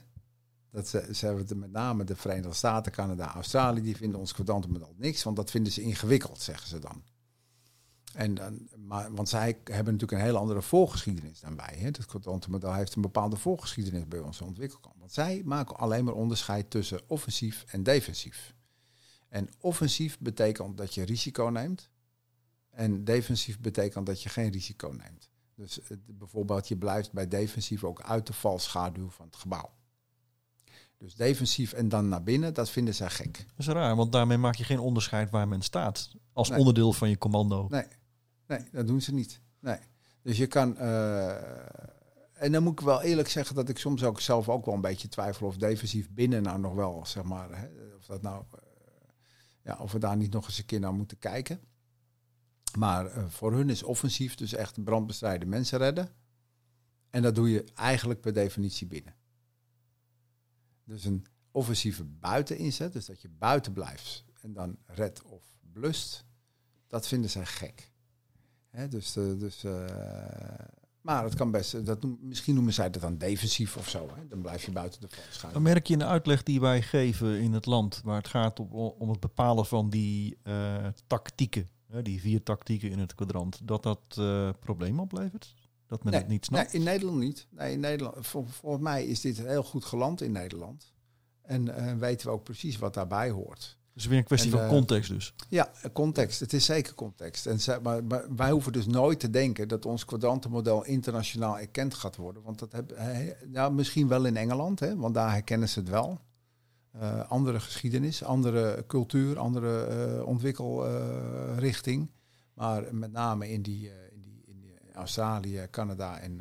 Dat 0.70 0.88
ze, 0.88 1.08
ze 1.12 1.26
hebben 1.26 1.58
met 1.58 1.70
name 1.70 2.04
de 2.04 2.16
Verenigde 2.16 2.54
Staten, 2.54 2.92
Canada, 2.92 3.34
Australië, 3.34 3.82
die 3.82 3.96
vinden 3.96 4.20
ons 4.20 4.32
kwadrantenmodel 4.32 4.94
niks, 4.96 5.23
want 5.23 5.37
dat 5.37 5.50
vinden 5.50 5.73
ze 5.73 5.82
ingewikkeld, 5.82 6.40
zeggen 6.40 6.68
ze 6.68 6.78
dan. 6.78 7.02
En 8.14 8.35
dan, 8.35 8.68
maar, 8.76 9.14
want 9.14 9.28
zij 9.28 9.59
hebben 9.64 9.92
natuurlijk 9.92 10.12
een 10.12 10.26
hele 10.26 10.38
andere 10.38 10.62
voorgeschiedenis 10.62 11.40
dan 11.40 11.56
wij. 11.56 11.75
Hè. 11.78 11.85
Het 11.85 12.06
kwantummodel 12.06 12.75
heeft 12.75 12.94
een 12.94 13.02
bepaalde 13.02 13.37
voorgeschiedenis 13.37 14.09
bij 14.09 14.18
onze 14.18 14.44
ontwikkelkamp. 14.44 14.97
Want 14.99 15.12
zij 15.12 15.42
maken 15.44 15.76
alleen 15.76 16.04
maar 16.04 16.14
onderscheid 16.14 16.71
tussen 16.71 17.00
offensief 17.06 17.64
en 17.66 17.83
defensief. 17.83 18.54
En 19.28 19.49
offensief 19.61 20.18
betekent 20.18 20.76
dat 20.76 20.94
je 20.94 21.02
risico 21.02 21.49
neemt. 21.49 21.90
En 22.71 23.04
defensief 23.04 23.61
betekent 23.61 24.06
dat 24.06 24.23
je 24.23 24.28
geen 24.28 24.50
risico 24.50 24.88
neemt. 24.88 25.30
Dus 25.54 25.80
bijvoorbeeld, 26.06 26.68
je 26.68 26.76
blijft 26.76 27.12
bij 27.12 27.28
defensief 27.28 27.85
ook 27.85 28.02
uit 28.02 28.26
de 28.26 28.33
valschaduw 28.33 29.11
van 29.11 29.26
het 29.26 29.37
gebouw. 29.37 29.71
Dus 30.99 31.14
defensief 31.14 31.73
en 31.73 31.88
dan 31.88 32.09
naar 32.09 32.23
binnen, 32.23 32.54
dat 32.54 32.71
vinden 32.71 32.94
zij 32.94 33.11
gek. 33.11 33.37
Dat 33.37 33.47
is 33.56 33.66
raar, 33.66 33.97
want 33.97 34.12
daarmee 34.12 34.38
maak 34.38 34.54
je 34.54 34.64
geen 34.64 34.78
onderscheid 34.78 35.30
waar 35.30 35.49
men 35.49 35.62
staat. 35.62 36.11
Als 36.33 36.50
onderdeel 36.50 36.92
van 36.92 37.09
je 37.09 37.18
commando. 37.18 37.66
Nee, 37.68 37.87
nee, 38.46 38.60
dat 38.72 38.86
doen 38.86 39.00
ze 39.00 39.14
niet. 39.14 39.40
Nee. 39.58 39.78
Dus 40.22 40.36
je 40.36 40.46
kan. 40.46 40.76
Uh, 40.78 41.36
en 42.32 42.52
dan 42.52 42.62
moet 42.62 42.72
ik 42.72 42.86
wel 42.86 43.02
eerlijk 43.02 43.28
zeggen 43.28 43.54
dat 43.54 43.68
ik 43.68 43.78
soms 43.78 44.04
ook 44.04 44.20
zelf 44.20 44.48
ook 44.48 44.64
wel 44.64 44.74
een 44.74 44.80
beetje 44.80 45.08
twijfel 45.08 45.46
of 45.46 45.56
defensief 45.56 46.10
binnen 46.10 46.42
nou 46.42 46.58
nog 46.58 46.74
wel, 46.74 47.06
zeg 47.06 47.22
maar, 47.22 47.58
hè, 47.58 47.68
of 47.96 48.06
dat 48.06 48.22
nou, 48.22 48.44
uh, 48.54 48.60
ja, 49.62 49.76
of 49.78 49.92
we 49.92 49.98
daar 49.98 50.16
niet 50.16 50.32
nog 50.32 50.46
eens 50.46 50.58
een 50.58 50.64
keer 50.64 50.80
naar 50.80 50.94
moeten 50.94 51.18
kijken. 51.18 51.60
Maar 52.78 53.16
uh, 53.16 53.24
voor 53.28 53.52
hun 53.52 53.70
is 53.70 53.82
offensief 53.82 54.34
dus 54.34 54.54
echt 54.54 54.84
brandbestrijden 54.84 55.48
mensen 55.48 55.78
redden. 55.78 56.08
En 57.10 57.22
dat 57.22 57.34
doe 57.34 57.50
je 57.50 57.64
eigenlijk 57.74 58.20
per 58.20 58.32
definitie 58.32 58.86
binnen. 58.86 59.14
Dus 60.84 61.04
een 61.04 61.26
offensieve 61.50 62.04
buiteninzet, 62.04 62.92
dus 62.92 63.06
dat 63.06 63.22
je 63.22 63.28
buiten 63.28 63.72
blijft 63.72 64.24
en 64.40 64.52
dan 64.52 64.78
red 64.84 65.22
of 65.22 65.56
blust, 65.72 66.24
dat 66.86 67.06
vinden 67.06 67.30
zij 67.30 67.46
gek. 67.46 67.92
Hè, 68.75 68.88
dus, 68.88 69.16
uh, 69.16 69.38
dus, 69.38 69.64
uh, 69.64 69.85
maar 71.00 71.25
het 71.25 71.35
kan 71.35 71.50
best, 71.50 71.87
dat 71.87 72.07
misschien 72.21 72.54
noemen 72.54 72.73
zij 72.73 72.90
dat 72.90 73.02
dan 73.02 73.19
defensief 73.19 73.76
of 73.76 73.88
zo. 73.88 74.09
Hè? 74.14 74.26
Dan 74.28 74.40
blijf 74.40 74.64
je 74.64 74.73
buiten 74.73 75.00
de 75.00 75.09
valschaduw. 75.09 75.52
Dan 75.52 75.62
merk 75.62 75.87
je 75.87 75.93
in 75.93 75.99
de 75.99 76.04
uitleg 76.04 76.43
die 76.43 76.61
wij 76.61 76.83
geven 76.83 77.40
in 77.40 77.52
het 77.52 77.66
land, 77.66 78.00
waar 78.04 78.16
het 78.16 78.28
gaat 78.28 78.61
om, 78.61 78.69
om 78.73 79.11
het 79.11 79.21
bepalen 79.21 79.66
van 79.66 79.90
die 79.90 80.38
uh, 80.45 80.87
tactieken, 81.07 81.69
hè, 81.87 82.02
die 82.02 82.21
vier 82.21 82.43
tactieken 82.43 82.90
in 82.90 82.99
het 82.99 83.14
kwadrant, 83.14 83.61
dat 83.62 83.83
dat 83.83 84.21
probleem 84.61 85.00
oplevert? 85.00 85.54
Dat 85.87 86.04
men 86.04 86.12
nee, 86.12 86.21
het 86.21 86.31
niet 86.31 86.45
snapt? 86.45 86.73
Nee, 86.73 86.81
in 86.81 86.87
Nederland 86.87 87.19
niet. 87.19 87.47
Nee, 87.50 87.73
in 87.73 87.81
Nederland, 87.81 88.26
voor, 88.26 88.49
volgens 88.49 88.83
mij 88.83 89.07
is 89.07 89.21
dit 89.21 89.38
heel 89.38 89.62
goed 89.62 89.85
geland 89.85 90.21
in 90.21 90.33
Nederland. 90.33 90.93
En 91.43 91.66
uh, 91.66 91.93
weten 91.93 92.26
we 92.26 92.33
ook 92.33 92.45
precies 92.45 92.78
wat 92.78 92.95
daarbij 92.95 93.31
hoort. 93.31 93.78
Dus 93.94 94.06
weer 94.06 94.18
een 94.18 94.24
kwestie 94.24 94.50
van 94.50 94.60
uh, 94.60 94.68
context 94.68 95.10
dus. 95.10 95.34
Ja, 95.48 95.70
context. 95.92 96.40
Het 96.40 96.52
is 96.52 96.64
zeker 96.64 96.94
context. 96.94 97.46
En, 97.46 97.82
maar, 97.82 98.04
maar, 98.04 98.34
wij 98.36 98.50
hoeven 98.50 98.72
dus 98.72 98.86
nooit 98.86 99.20
te 99.20 99.30
denken 99.30 99.68
dat 99.68 99.86
ons 99.86 100.04
kwadrantenmodel 100.04 100.84
internationaal 100.84 101.58
erkend 101.58 101.94
gaat 101.94 102.16
worden. 102.16 102.42
Want 102.42 102.58
dat 102.58 102.72
heb, 102.72 102.96
ja, 103.52 103.68
misschien 103.68 104.08
wel 104.08 104.24
in 104.24 104.36
Engeland, 104.36 104.80
hè, 104.80 104.96
want 104.96 105.14
daar 105.14 105.32
herkennen 105.32 105.68
ze 105.68 105.78
het 105.78 105.88
wel. 105.88 106.20
Uh, 106.96 107.30
andere 107.30 107.60
geschiedenis, 107.60 108.24
andere 108.24 108.84
cultuur, 108.86 109.38
andere 109.38 110.24
ontwikkelrichting. 110.26 112.10
maar 112.54 112.94
met 112.94 113.12
name 113.12 113.50
in 113.50 113.62
die 113.62 113.90
Australië, 114.92 115.66
Canada 115.70 116.18
en, 116.18 116.40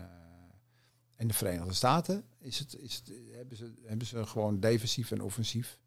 en 1.15 1.27
de 1.27 1.33
Verenigde 1.33 1.73
Staten 1.73 2.23
is 2.39 2.59
het, 2.59 2.77
is 2.79 2.95
het, 2.95 3.11
hebben, 3.31 3.57
ze, 3.57 3.73
hebben 3.85 4.07
ze 4.07 4.25
gewoon 4.25 4.59
defensief 4.59 5.11
en 5.11 5.21
offensief. 5.21 5.79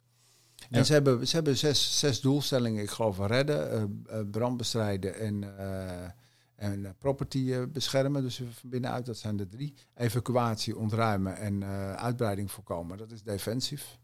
En 0.70 0.86
ze 0.86 0.92
hebben, 0.92 1.28
ze 1.28 1.34
hebben 1.34 1.56
zes, 1.56 1.98
zes 1.98 2.20
doelstellingen, 2.20 2.82
ik 2.82 2.90
geloof, 2.90 3.18
redden, 3.18 4.02
uh, 4.10 4.20
brand 4.30 4.56
bestrijden 4.56 5.14
en, 5.14 5.42
uh, 5.42 6.04
en 6.56 6.94
property 6.98 7.66
beschermen. 7.66 8.22
Dus 8.22 8.36
van 8.36 8.70
binnenuit, 8.70 9.06
dat 9.06 9.16
zijn 9.16 9.36
de 9.36 9.48
drie. 9.48 9.74
Evacuatie, 9.94 10.76
ontruimen 10.76 11.36
en 11.36 11.64
uitbreiding 11.96 12.50
voorkomen. 12.50 12.98
Dat 12.98 13.10
is 13.10 13.22
defensief. 13.22 13.98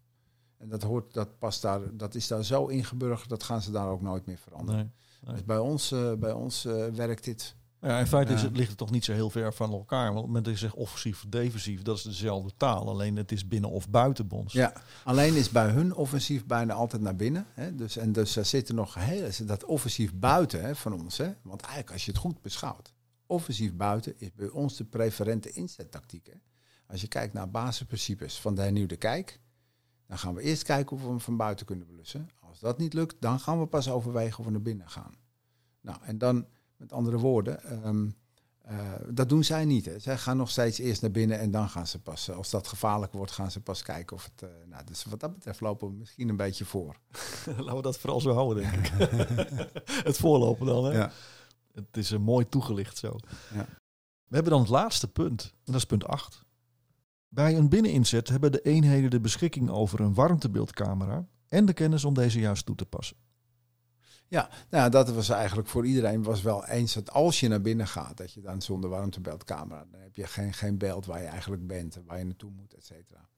En 0.59 0.69
dat, 0.69 0.83
hoort, 0.83 1.15
dat, 1.15 1.39
past 1.39 1.63
daar, 1.63 1.97
dat 1.97 2.15
is 2.15 2.27
daar 2.27 2.45
zo 2.45 2.67
ingeburgerd, 2.67 3.29
dat 3.29 3.43
gaan 3.43 3.63
ze 3.63 3.71
daar 3.71 3.89
ook 3.89 4.03
nooit 4.03 4.27
meer 4.27 4.39
veranderen. 4.39 4.93
Nee, 5.21 5.35
Dus 5.35 5.45
bij 5.45 5.59
ons, 5.59 5.95
bij 6.19 6.33
ons 6.33 6.63
werkt 6.93 7.25
dit. 7.25 7.57
Ja, 7.83 7.99
in 7.99 8.07
feite 8.07 8.33
is 8.33 8.43
het, 8.43 8.57
ligt 8.57 8.69
het 8.69 8.79
toch 8.79 8.91
niet 8.91 9.05
zo 9.05 9.13
heel 9.13 9.31
ver 9.31 9.55
van 9.55 9.73
elkaar. 9.73 10.15
Want 10.15 10.47
je 10.47 10.57
zegt 10.57 10.75
offensief 10.75 11.25
of 11.25 11.31
defensief, 11.31 11.83
dat 11.83 11.97
is 11.97 12.03
dezelfde 12.03 12.53
taal. 12.57 12.89
Alleen 12.89 13.17
het 13.17 13.33
is 13.33 13.49
binnen 13.49 13.71
of 13.71 13.89
buitenbonds. 13.89 14.53
Ja, 14.53 14.73
alleen 15.05 15.35
is 15.35 15.51
bij 15.51 15.69
hun 15.69 15.95
offensief 15.95 16.47
bijna 16.47 16.75
altijd 16.75 17.03
naar 17.03 17.17
binnen. 17.17 17.47
Hè? 17.55 17.75
Dus, 17.75 17.97
en 17.97 18.13
dus 18.13 18.37
er 18.37 18.45
zitten 18.45 18.75
nog 18.75 18.95
heel, 18.95 19.29
dat 19.45 19.65
offensief 19.65 20.15
buiten 20.15 20.63
hè, 20.63 20.75
van 20.75 20.93
ons. 20.93 21.19
Hè? 21.19 21.33
Want 21.43 21.61
eigenlijk 21.61 21.93
als 21.93 22.05
je 22.05 22.11
het 22.11 22.21
goed 22.21 22.43
beschouwt. 22.43 22.95
Offensief 23.27 23.75
buiten 23.75 24.15
is 24.19 24.33
bij 24.35 24.49
ons 24.49 24.77
de 24.77 24.85
preferente 24.85 25.51
inzettactiek. 25.51 26.27
Hè? 26.27 26.37
Als 26.87 27.01
je 27.01 27.09
kijkt 27.09 27.33
naar 27.33 27.51
basisprincipes 27.51 28.41
van 28.41 28.55
de 28.55 28.63
hernieuwde 28.63 28.97
kijk. 28.97 29.41
Dan 30.07 30.19
gaan 30.19 30.35
we 30.35 30.43
eerst 30.43 30.63
kijken 30.63 30.97
of 30.97 31.03
we 31.03 31.09
hem 31.09 31.21
van 31.21 31.37
buiten 31.37 31.67
kunnen 31.67 31.87
blussen. 31.87 32.29
Als 32.41 32.61
dat 32.61 32.79
niet 32.79 32.95
lukt, 32.95 33.17
dan 33.21 33.41
gaan 33.41 33.61
we 33.61 33.67
pas 33.67 33.91
overwegen 33.91 34.39
of 34.39 34.45
we 34.45 34.51
naar 34.51 34.63
binnen 34.63 34.91
gaan. 34.91 35.15
Nou, 35.81 35.99
en 36.03 36.19
dan 36.19 36.47
met 36.83 36.93
andere 36.93 37.19
woorden, 37.19 37.87
um, 37.87 38.15
uh, 38.71 38.79
dat 39.09 39.29
doen 39.29 39.45
zij 39.45 39.65
niet. 39.65 39.85
Hè. 39.85 39.99
Zij 39.99 40.19
gaan 40.19 40.37
nog 40.37 40.51
steeds 40.51 40.79
eerst 40.79 41.03
naar 41.03 41.11
binnen 41.11 41.39
en 41.39 41.51
dan 41.51 41.69
gaan 41.69 41.87
ze 41.87 41.99
pas, 41.99 42.31
als 42.31 42.51
dat 42.51 42.67
gevaarlijk 42.67 43.13
wordt, 43.13 43.33
gaan 43.33 43.51
ze 43.51 43.61
pas 43.61 43.83
kijken 43.83 44.17
of 44.17 44.25
het. 44.25 44.51
Uh, 44.51 44.67
nou, 44.67 44.85
dus 44.85 45.05
wat 45.05 45.21
dat 45.21 45.35
betreft 45.35 45.61
lopen 45.61 45.89
we 45.89 45.95
misschien 45.95 46.29
een 46.29 46.37
beetje 46.37 46.65
voor. 46.65 46.97
Laten 47.47 47.77
we 47.77 47.83
dat 47.83 47.99
vooral 47.99 48.21
zo 48.21 48.33
houden, 48.33 48.71
denk 48.71 48.87
ik. 48.87 49.11
het 50.09 50.17
voorlopen 50.17 50.67
dan, 50.67 50.85
hè? 50.85 50.93
Ja. 50.93 51.13
Het 51.73 51.97
is 51.97 52.11
een 52.11 52.23
mooi 52.23 52.49
toegelicht 52.49 52.97
zo. 52.97 53.17
Ja. 53.55 53.67
We 54.25 54.35
hebben 54.35 54.53
dan 54.53 54.61
het 54.61 54.71
laatste 54.71 55.09
punt, 55.09 55.43
en 55.43 55.73
dat 55.73 55.75
is 55.75 55.87
punt 55.87 56.07
8. 56.07 56.45
Bij 57.29 57.57
een 57.57 57.69
binneninzet 57.69 58.29
hebben 58.29 58.53
de 58.53 58.61
eenheden 58.61 59.11
de 59.11 59.21
beschikking 59.21 59.71
over 59.71 60.01
een 60.01 60.15
warmtebeeldcamera 60.15 61.27
en 61.49 61.67
de 61.67 61.73
kennis 61.73 62.05
om 62.05 62.15
deze 62.15 62.41
juist 62.41 62.67
toe 62.67 62.75
te 62.75 62.87
passen. 62.87 63.17
Ja, 64.33 64.49
nou, 64.71 64.91
dat 64.91 65.11
was 65.11 65.29
eigenlijk 65.29 65.69
voor 65.69 65.87
iedereen 65.87 66.23
was 66.23 66.43
wel 66.43 66.67
eens 66.67 66.95
dat 66.95 67.11
als 67.11 67.41
je 67.41 67.49
naar 67.49 67.61
binnen 67.61 67.87
gaat, 67.87 68.17
dat 68.17 68.33
je 68.33 68.41
dan 68.41 68.63
zonder 68.63 68.91
warmtebeeldcamera, 68.91 69.87
dan 69.91 70.01
heb 70.01 70.17
je 70.17 70.27
geen, 70.27 70.53
geen 70.53 70.79
beeld 70.79 71.07
waar 71.07 71.21
je 71.21 71.27
eigenlijk 71.27 71.67
bent 71.67 71.97
en 71.97 72.03
waar 72.07 72.19
je 72.19 72.25
naartoe 72.25 72.51
moet, 72.51 72.75
et 72.75 72.85
cetera. 72.85 73.29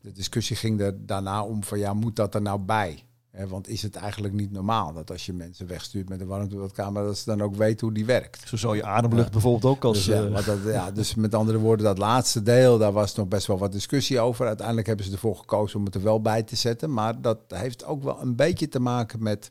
De 0.00 0.12
discussie 0.12 0.56
ging 0.56 0.80
er 0.80 1.06
daarna 1.06 1.44
om 1.44 1.64
van 1.64 1.78
ja, 1.78 1.94
moet 1.94 2.16
dat 2.16 2.34
er 2.34 2.42
nou 2.42 2.58
bij? 2.60 3.04
want 3.48 3.68
is 3.68 3.82
het 3.82 3.96
eigenlijk 3.96 4.34
niet 4.34 4.52
normaal 4.52 4.92
dat 4.92 5.10
als 5.10 5.26
je 5.26 5.32
mensen 5.32 5.66
wegstuurt 5.66 6.08
met 6.08 6.20
een 6.20 6.26
warmtebeeldcamera, 6.26 7.06
dat 7.06 7.18
ze 7.18 7.24
dan 7.24 7.42
ook 7.42 7.54
weten 7.54 7.86
hoe 7.86 7.94
die 7.94 8.04
werkt? 8.04 8.48
Zo 8.48 8.56
zal 8.56 8.74
je 8.74 8.84
ademlucht 8.84 9.30
bijvoorbeeld 9.32 9.74
ook 9.74 9.84
als... 9.84 9.96
Dus, 9.96 10.06
ja, 10.06 10.24
uh... 10.24 10.46
dat, 10.46 10.58
ja, 10.64 10.90
dus 11.00 11.14
met 11.14 11.34
andere 11.34 11.58
woorden, 11.58 11.86
dat 11.86 11.98
laatste 11.98 12.42
deel, 12.42 12.78
daar 12.78 12.92
was 12.92 13.14
nog 13.14 13.28
best 13.28 13.46
wel 13.46 13.58
wat 13.58 13.72
discussie 13.72 14.20
over. 14.20 14.46
Uiteindelijk 14.46 14.86
hebben 14.86 15.06
ze 15.06 15.12
ervoor 15.12 15.36
gekozen 15.36 15.78
om 15.78 15.84
het 15.84 15.94
er 15.94 16.02
wel 16.02 16.20
bij 16.20 16.42
te 16.42 16.56
zetten. 16.56 16.92
Maar 16.92 17.20
dat 17.20 17.38
heeft 17.48 17.84
ook 17.84 18.02
wel 18.02 18.20
een 18.20 18.36
beetje 18.36 18.68
te 18.68 18.80
maken 18.80 19.22
met 19.22 19.50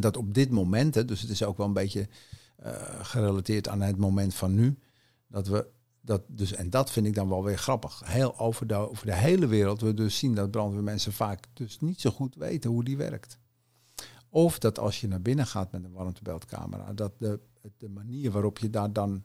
dat 0.00 0.16
op 0.16 0.34
dit 0.34 0.50
moment, 0.50 0.94
hè, 0.94 1.04
dus 1.04 1.20
het 1.20 1.30
is 1.30 1.42
ook 1.42 1.56
wel 1.56 1.66
een 1.66 1.72
beetje 1.72 2.08
uh, 2.64 2.72
gerelateerd 3.02 3.68
aan 3.68 3.80
het 3.80 3.96
moment 3.96 4.34
van 4.34 4.54
nu, 4.54 4.78
dat 5.26 5.46
we 5.46 5.66
dat 6.00 6.22
dus, 6.26 6.52
en 6.52 6.70
dat 6.70 6.90
vind 6.90 7.06
ik 7.06 7.14
dan 7.14 7.28
wel 7.28 7.44
weer 7.44 7.58
grappig, 7.58 8.02
heel 8.04 8.38
over 8.38 8.66
de, 8.66 8.74
over 8.74 9.06
de 9.06 9.14
hele 9.14 9.46
wereld, 9.46 9.80
we 9.80 9.94
dus 9.94 10.18
zien 10.18 10.34
dat 10.34 10.50
brandweermensen 10.50 11.12
vaak 11.12 11.44
dus 11.52 11.80
niet 11.80 12.00
zo 12.00 12.10
goed 12.10 12.34
weten 12.34 12.70
hoe 12.70 12.84
die 12.84 12.96
werkt. 12.96 13.38
Of 14.28 14.58
dat 14.58 14.78
als 14.78 15.00
je 15.00 15.08
naar 15.08 15.22
binnen 15.22 15.46
gaat 15.46 15.72
met 15.72 15.84
een 15.84 15.92
warmtebeeldcamera, 15.92 16.92
dat 16.92 17.12
de, 17.18 17.40
de 17.78 17.88
manier 17.88 18.30
waarop 18.30 18.58
je 18.58 18.70
daar 18.70 18.92
dan 18.92 19.24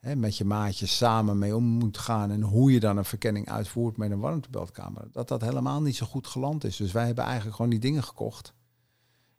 hè, 0.00 0.16
met 0.16 0.36
je 0.36 0.44
maatjes 0.44 0.96
samen 0.96 1.38
mee 1.38 1.56
om 1.56 1.64
moet 1.64 1.98
gaan 1.98 2.30
en 2.30 2.42
hoe 2.42 2.72
je 2.72 2.80
dan 2.80 2.96
een 2.96 3.04
verkenning 3.04 3.48
uitvoert 3.48 3.96
met 3.96 4.10
een 4.10 4.20
warmtebeeldcamera, 4.20 5.08
dat 5.12 5.28
dat 5.28 5.40
helemaal 5.40 5.82
niet 5.82 5.96
zo 5.96 6.06
goed 6.06 6.26
geland 6.26 6.64
is. 6.64 6.76
Dus 6.76 6.92
wij 6.92 7.06
hebben 7.06 7.24
eigenlijk 7.24 7.56
gewoon 7.56 7.70
die 7.70 7.80
dingen 7.80 8.02
gekocht 8.02 8.54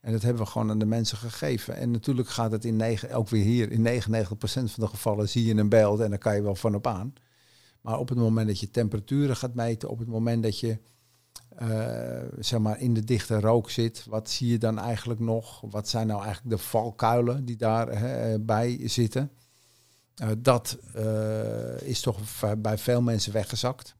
en 0.08 0.13
dat 0.13 0.22
hebben 0.22 0.43
we 0.43 0.50
gewoon 0.50 0.70
aan 0.70 0.80
de 0.80 0.86
mensen 0.86 1.17
gegeven. 1.17 1.76
En 1.76 1.91
natuurlijk 1.91 2.30
gaat 2.30 2.52
het 2.52 2.65
in 2.65 2.76
negen, 2.76 3.12
ook 3.12 3.30
weer 3.30 3.43
hier, 3.43 3.72
in 3.72 3.84
99% 3.84 4.04
van 4.38 4.72
de 4.76 4.88
gevallen 4.88 5.30
zie 5.30 5.46
je 5.46 5.56
een 5.56 5.70
beeld 5.70 6.00
en 6.00 6.10
daar 6.10 6.20
kan 6.20 6.36
je 6.36 6.41
wel 6.41 6.56
van 6.56 6.76
op 6.76 6.88
aan. 6.88 7.13
Maar 7.82 8.00
op 8.00 8.10
het 8.10 8.17
moment 8.17 8.48
dat 8.48 8.60
je 8.60 8.72
temperaturen 8.72 9.36
gaat 9.36 9.54
meten, 9.54 9.89
op 9.89 10.00
het 10.00 10.08
moment 10.08 10.43
dat 10.43 10.60
je 10.60 10.80
uh, 11.62 12.39
zeg 12.39 12.60
maar 12.60 12.80
in 12.80 12.93
de 12.93 13.04
dichte 13.04 13.39
rook 13.39 13.70
zit, 13.70 14.06
wat 14.10 14.30
zie 14.30 14.48
je 14.48 14.58
dan 14.58 14.80
eigenlijk 14.80 15.20
nog? 15.20 15.62
Wat 15.62 15.89
zijn 15.89 16.08
nou 16.08 16.24
eigenlijk 16.24 16.58
de 16.58 16.63
valkuilen 16.63 17.46
die 17.46 17.58
daarbij 17.58 18.80
zitten? 18.84 19.32
Uh, 20.22 20.30
dat 20.38 20.78
uh, 20.96 21.82
is 21.82 22.02
toch 22.02 22.20
bij 22.58 22.78
veel 22.78 23.02
mensen 23.02 23.34
weggezakt. 23.34 23.96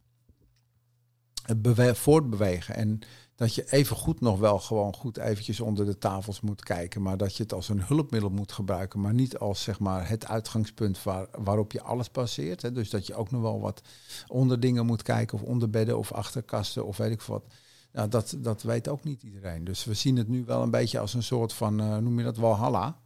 Het 1.44 1.98
voortbewegen. 1.98 2.76
En 2.76 3.00
dat 3.38 3.56
je 3.56 3.72
even 3.72 3.96
goed 3.96 4.22
nog 4.22 4.40
wel 4.40 4.60
gewoon 4.60 4.96
goed 4.96 5.18
eventjes 5.18 5.60
onder 5.60 5.86
de 5.86 5.98
tafels 5.98 6.42
moet 6.42 6.64
kijken, 6.64 7.02
maar 7.02 7.18
dat 7.18 7.36
je 7.36 7.44
het 7.44 7.54
als 7.54 7.70
een 7.70 7.84
hulpmiddel 7.84 8.30
moet 8.30 8.52
gebruiken, 8.52 9.02
maar 9.02 9.14
niet 9.14 9.38
als 9.38 9.64
zeg 9.64 9.80
maar 9.80 10.10
het 10.10 10.28
uitgangspunt 10.28 11.04
waar, 11.04 11.28
waarop 11.32 11.72
je 11.72 11.82
alles 11.82 12.10
passeert. 12.10 12.62
Hè. 12.62 12.72
Dus 12.72 12.90
dat 12.90 13.08
je 13.08 13.16
ook 13.16 13.32
nog 13.32 13.42
wel 13.42 13.60
wat 13.60 13.82
onder 14.28 14.60
dingen 14.60 14.86
moet 14.86 15.02
kijken 15.02 15.38
of 15.38 15.44
onder 15.44 15.70
bedden 15.70 15.98
of 15.98 16.12
achterkasten 16.12 16.86
of 16.86 16.98
weet 16.98 17.12
ik 17.12 17.22
wat. 17.22 17.44
Nou, 17.92 18.10
dat, 18.10 18.36
dat 18.38 18.62
weet 18.62 18.88
ook 18.88 19.04
niet 19.04 19.24
iedereen. 19.24 19.64
Dus 19.64 19.84
we 19.84 19.94
zien 19.94 20.18
het 20.18 20.28
nu 20.28 20.46
wel 20.46 20.62
een 20.62 20.72
beetje 20.72 21.00
als 21.00 21.14
een 21.14 21.24
soort 21.24 21.54
van, 21.54 21.82
uh, 21.82 21.98
noem 21.98 22.18
je 22.18 22.24
dat 22.24 22.38
Walhalla, 22.38 23.00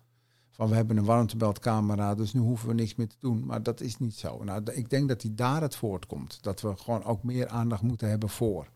van 0.52 0.70
we 0.70 0.76
hebben 0.76 0.98
een 0.98 1.06
warmtebeeldcamera, 1.06 2.16
dus 2.16 2.34
nu 2.34 2.40
hoeven 2.40 2.68
we 2.68 2.74
niks 2.74 2.96
meer 2.96 3.08
te 3.08 3.18
doen. 3.20 3.46
Maar 3.46 3.64
dat 3.64 3.82
is 3.82 3.98
niet 3.98 4.16
zo. 4.16 4.44
Nou, 4.44 4.62
ik 4.72 4.90
denk 4.90 5.08
dat 5.08 5.22
die 5.22 5.34
daar 5.34 5.62
het 5.62 5.76
voortkomt. 5.76 6.38
Dat 6.42 6.62
we 6.62 6.76
gewoon 6.76 7.04
ook 7.04 7.24
meer 7.24 7.48
aandacht 7.48 7.82
moeten 7.82 8.10
hebben 8.10 8.30
voor. 8.30 8.68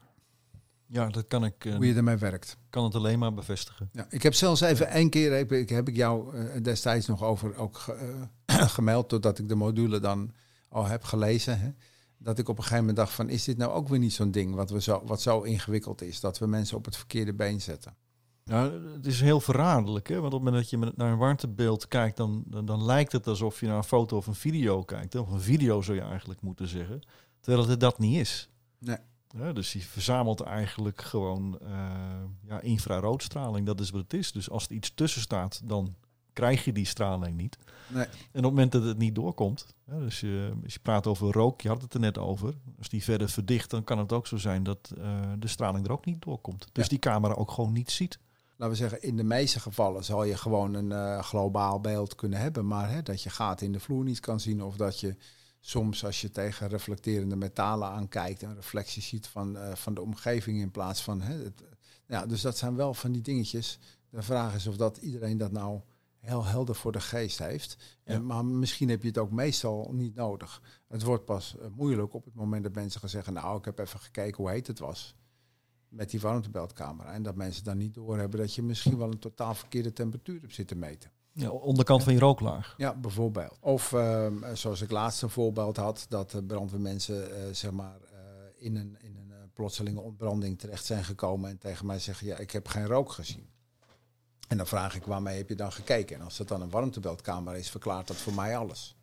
Ja, 0.88 1.10
dat 1.10 1.28
kan 1.28 1.46
ik. 1.46 1.64
Hoe 1.76 1.86
je 1.86 1.94
ermee 1.94 2.18
werkt. 2.18 2.58
Kan 2.70 2.84
het 2.84 2.96
alleen 2.96 3.20
maar 3.20 3.34
bevestigen. 3.34 3.90
Ja, 3.92 4.06
ik 4.10 4.24
heb 4.24 4.34
zelfs 4.34 4.62
even 4.62 4.88
één 4.88 5.10
keer 5.10 5.34
heb 5.34 5.52
ik, 5.52 5.70
heb 5.70 5.88
ik 5.88 5.96
jou 5.96 6.36
uh, 6.36 6.64
destijds 6.64 7.08
nog 7.08 7.24
over 7.24 7.56
ook 7.56 7.78
ge, 7.78 8.28
uh, 8.52 8.68
gemeld, 8.78 9.10
doordat 9.10 9.40
ik 9.40 9.48
de 9.48 9.56
module 9.56 10.00
dan 10.00 10.32
al 10.70 10.86
heb 10.86 11.04
gelezen. 11.04 11.60
Hè, 11.60 11.70
dat 12.18 12.40
ik 12.40 12.50
op 12.50 12.58
een 12.58 12.64
gegeven 12.64 12.86
moment 12.86 12.98
dacht 12.98 13.14
van, 13.14 13.30
is 13.30 13.44
dit 13.44 13.58
nou 13.58 13.72
ook 13.72 13.88
weer 13.88 14.00
niet 14.00 14.14
zo'n 14.14 14.32
ding 14.32 14.56
wat, 14.56 14.70
we 14.70 14.82
zo, 14.82 15.02
wat 15.06 15.22
zo 15.22 15.42
ingewikkeld 15.42 16.02
is, 16.02 16.20
dat 16.20 16.38
we 16.38 16.48
mensen 16.48 16.78
op 16.78 16.86
het 16.86 16.98
verkeerde 16.98 17.34
been 17.34 17.62
zetten? 17.62 17.96
Ja, 18.44 18.72
het 18.72 19.06
is 19.06 19.22
heel 19.22 19.40
verraderlijk, 19.40 20.08
hè? 20.08 20.20
want 20.20 20.34
op 20.34 20.44
het 20.44 20.44
moment 20.44 20.70
dat 20.70 20.70
je 20.70 20.94
naar 20.96 21.12
een 21.12 21.18
warmtebeeld 21.18 21.88
kijkt, 21.88 22.18
dan, 22.18 22.44
dan, 22.48 22.66
dan 22.66 22.84
lijkt 22.84 23.12
het 23.12 23.28
alsof 23.28 23.60
je 23.60 23.68
naar 23.68 23.78
een 23.78 23.84
foto 23.84 24.18
of 24.18 24.28
een 24.28 24.36
video 24.36 24.84
kijkt. 24.84 25.14
Hè? 25.14 25.20
Of 25.20 25.32
een 25.32 25.42
video 25.42 25.82
zou 25.82 25.98
je 25.98 26.04
eigenlijk 26.04 26.42
moeten 26.42 26.68
zeggen, 26.68 27.02
terwijl 27.40 27.68
het 27.68 27.80
dat 27.80 28.00
niet 28.00 28.20
is. 28.20 28.50
Nee. 28.80 28.98
Dus 29.54 29.72
die 29.72 29.86
verzamelt 29.86 30.42
eigenlijk 30.42 31.02
gewoon 31.02 31.60
uh, 31.64 31.70
ja, 32.48 32.62
infraroodstraling. 32.62 33.66
Dat 33.66 33.80
is 33.80 33.90
wat 33.90 34.02
het 34.02 34.14
is. 34.14 34.32
Dus 34.32 34.50
als 34.50 34.66
er 34.66 34.72
iets 34.72 34.92
tussen 34.96 35.22
staat, 35.22 35.62
dan 35.64 35.96
krijg 36.34 36.66
je 36.66 36.72
die 36.72 36.86
straling 36.86 37.38
niet. 37.38 37.58
Nee. 37.88 38.06
En 38.06 38.12
op 38.12 38.32
het 38.32 38.42
moment 38.44 38.72
dat 38.72 38.84
het 38.84 38.98
niet 38.98 39.16
doorkomt, 39.16 39.76
hè, 39.86 40.00
dus 40.00 40.20
je, 40.20 40.54
als 40.64 40.74
je 40.74 40.80
praat 40.80 41.08
over 41.08 41.32
rook, 41.32 41.62
je 41.62 41.68
had 41.68 41.82
het 41.82 41.94
er 41.94 42.00
net 42.00 42.18
over. 42.18 42.54
Als 42.78 42.90
die 42.90 43.04
verder 43.04 43.30
verdicht, 43.30 43.70
dan 43.70 43.84
kan 43.84 43.98
het 43.98 44.12
ook 44.14 44.28
zo 44.28 44.38
zijn 44.38 44.64
dat 44.64 44.94
uh, 44.98 45.20
de 45.40 45.48
straling 45.48 45.86
er 45.86 45.92
ook 45.92 46.06
niet 46.06 46.22
doorkomt. 46.22 46.68
Dus 46.72 46.84
Ja. 46.84 46.90
die 46.90 47.00
camera 47.00 47.34
ook 47.34 47.52
gewoon 47.52 47.74
niet 47.74 47.92
ziet. 47.92 48.20
Laten 48.58 48.76
we 48.76 48.82
zeggen, 48.82 49.02
in 49.02 49.18
de 49.18 49.24
meeste 49.24 49.60
gevallen 49.60 50.04
zal 50.04 50.24
je 50.24 50.38
gewoon 50.38 50.74
een 50.74 50.92
uh, 50.92 51.22
globaal 51.22 51.80
beeld 51.82 52.16
kunnen 52.16 52.40
hebben. 52.40 52.68
Maar 52.68 52.90
hè, 52.90 53.02
dat 53.04 53.22
je 53.24 53.30
gaten 53.30 53.66
in 53.66 53.72
de 53.72 53.80
vloer 53.80 54.04
niet 54.04 54.20
kan 54.20 54.40
zien. 54.40 54.64
Of 54.64 54.76
dat 54.76 55.00
je 55.00 55.16
soms 55.68 56.06
als 56.06 56.22
je 56.22 56.32
tegen 56.32 56.68
reflecterende 56.68 57.36
metalen 57.36 57.90
aankijkt, 57.90 58.42
een 58.42 58.56
reflectie 58.56 59.02
ziet 59.02 59.28
van, 59.28 59.56
uh, 59.56 59.76
van 59.76 59.94
de 59.94 60.02
omgeving 60.02 60.60
in 60.60 60.72
plaats 60.72 61.04
van. 61.04 61.22
Hè, 61.22 61.44
het, 61.44 61.64
ja, 62.08 62.26
dus 62.26 62.42
dat 62.42 62.58
zijn 62.58 62.76
wel 62.76 62.94
van 62.94 63.12
die 63.12 63.22
dingetjes. 63.22 63.80
De 64.10 64.22
vraag 64.22 64.56
is 64.56 64.68
of 64.68 64.78
dat 64.78 64.98
iedereen 64.98 65.38
dat 65.38 65.52
nou 65.52 65.82
heel 66.20 66.46
helder 66.46 66.76
voor 66.76 66.92
de 66.92 67.02
geest 67.02 67.40
heeft. 67.40 67.78
Ja. 68.04 68.14
En, 68.14 68.26
maar 68.26 68.46
misschien 68.46 68.90
heb 68.90 69.02
je 69.02 69.08
het 69.08 69.18
ook 69.18 69.32
meestal 69.32 69.90
niet 69.94 70.16
nodig. 70.16 70.62
Het 70.88 71.04
wordt 71.04 71.26
pas 71.26 71.56
uh, 71.60 71.66
moeilijk 71.76 72.14
op 72.14 72.26
het 72.26 72.36
moment 72.36 72.64
dat 72.64 72.76
mensen 72.76 73.00
gaan 73.00 73.10
zeggen, 73.10 73.34
nou, 73.34 73.58
ik 73.58 73.66
heb 73.66 73.80
even 73.80 74.00
gekeken 74.00 74.44
hoe 74.44 74.52
heet 74.52 74.68
het 74.68 74.80
was. 74.80 75.16
Met 75.90 76.10
die 76.10 76.20
warmtebeeldcamera. 76.20 77.14
En 77.14 77.24
dat 77.24 77.36
mensen 77.36 77.64
dan 77.64 77.78
niet 77.78 77.94
doorhebben 77.94 78.40
dat 78.40 78.54
je 78.54 78.64
misschien 78.64 78.98
wel 78.98 79.12
een 79.12 79.20
totaal 79.20 79.56
verkeerde 79.56 79.94
temperatuur 79.94 80.42
hebt 80.42 80.54
zitten 80.54 80.80
meten. 80.80 81.12
Ja, 81.38 81.50
onderkant 81.50 82.04
van 82.04 82.14
je 82.14 82.20
rooklaag. 82.20 82.74
Ja, 82.78 82.96
bijvoorbeeld. 82.96 83.58
Of 83.60 83.92
uh, 83.92 84.28
zoals 84.54 84.82
ik 84.82 84.92
laatst 84.92 85.22
een 85.22 85.30
voorbeeld 85.30 85.78
had, 85.78 86.06
dat 86.10 86.48
brandweermensen 86.48 87.30
uh, 87.30 87.54
zeg 87.54 87.72
maar, 87.72 87.98
uh, 88.14 88.20
in 88.56 88.76
een, 88.76 88.98
in 89.02 89.18
een 89.18 89.52
plotselinge 89.54 90.02
ontbranding 90.02 90.60
terecht 90.60 90.86
zijn 90.86 91.04
gekomen 91.04 91.50
en 91.50 91.58
tegen 91.58 91.86
mij 91.86 92.00
zeggen, 92.00 92.28
ja, 92.28 92.38
ik 92.38 92.52
heb 92.52 92.68
geen 92.68 92.86
rook 92.86 93.12
gezien. 93.12 93.50
En 94.48 94.58
dan 94.58 94.68
vraag 94.68 94.96
ik, 94.96 95.04
waarmee 95.04 95.38
heb 95.38 95.50
je 95.50 95.56
dan 95.56 95.72
gekeken? 95.72 96.16
En 96.16 96.22
als 96.22 96.38
dat 96.38 96.48
dan 96.48 96.62
een 96.62 96.70
warmtebeeldcamera 96.70 97.58
is, 97.58 97.70
verklaart 97.70 98.08
dat 98.08 98.18
voor 98.18 98.34
mij 98.34 98.58
alles. 98.58 98.98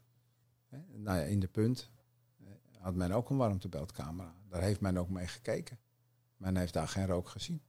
Hè? 0.68 0.78
Nou 0.92 1.18
ja, 1.18 1.24
in 1.24 1.40
de 1.40 1.48
punt 1.48 1.90
eh, 2.38 2.46
had 2.78 2.94
men 2.94 3.12
ook 3.12 3.30
een 3.30 3.36
warmtebeeldcamera. 3.36 4.34
Daar 4.48 4.62
heeft 4.62 4.80
men 4.80 4.96
ook 4.96 5.08
mee 5.08 5.26
gekeken. 5.26 5.78
Men 6.36 6.56
heeft 6.56 6.72
daar 6.72 6.88
geen 6.88 7.06
rook 7.06 7.28
gezien. 7.28 7.62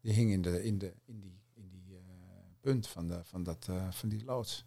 Die 0.00 0.12
hing 0.12 0.30
in, 0.30 0.42
de, 0.42 0.64
in, 0.64 0.78
de, 0.78 0.94
in 1.04 1.39
punt 2.60 2.86
van, 2.88 3.06
de, 3.06 3.20
van, 3.24 3.42
dat, 3.42 3.66
uh, 3.70 3.86
van 3.90 4.08
die 4.08 4.24
loods. 4.24 4.64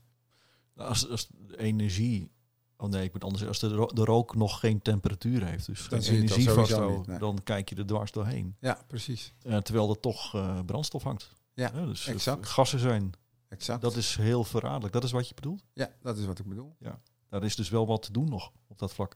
Als, 0.75 1.09
als 1.09 1.27
de 1.47 1.57
energie, 1.57 2.31
oh 2.77 2.89
nee, 2.89 3.03
ik 3.03 3.13
moet 3.13 3.23
anders 3.23 3.45
als 3.45 3.59
de, 3.59 3.91
de 3.93 4.03
rook 4.03 4.35
nog 4.35 4.59
geen 4.59 4.81
temperatuur 4.81 5.45
heeft, 5.45 5.65
dus 5.65 5.87
dan 5.87 6.03
geen 6.03 6.15
energie 6.15 7.05
nee. 7.05 7.19
dan 7.19 7.39
kijk 7.43 7.69
je 7.69 7.75
er 7.75 7.85
dwars 7.85 8.11
doorheen. 8.11 8.55
Ja, 8.59 8.83
precies. 8.87 9.33
Uh, 9.43 9.57
terwijl 9.57 9.89
er 9.89 9.99
toch 9.99 10.35
uh, 10.35 10.59
brandstof 10.65 11.03
hangt. 11.03 11.29
Ja, 11.53 11.71
ja 11.73 11.85
dus 11.85 12.07
exact. 12.07 12.47
gassen 12.47 12.79
zijn. 12.79 13.13
Exact. 13.47 13.81
Dat 13.81 13.95
is 13.95 14.15
heel 14.15 14.43
verraderlijk. 14.43 14.93
Dat 14.93 15.03
is 15.03 15.11
wat 15.11 15.27
je 15.27 15.33
bedoelt? 15.33 15.63
Ja, 15.73 15.91
dat 16.01 16.17
is 16.17 16.25
wat 16.25 16.39
ik 16.39 16.47
bedoel. 16.47 16.75
Ja, 16.79 16.99
daar 17.29 17.43
is 17.43 17.55
dus 17.55 17.69
wel 17.69 17.87
wat 17.87 18.01
te 18.01 18.11
doen 18.11 18.29
nog 18.29 18.51
op 18.67 18.79
dat 18.79 18.93
vlak. 18.93 19.15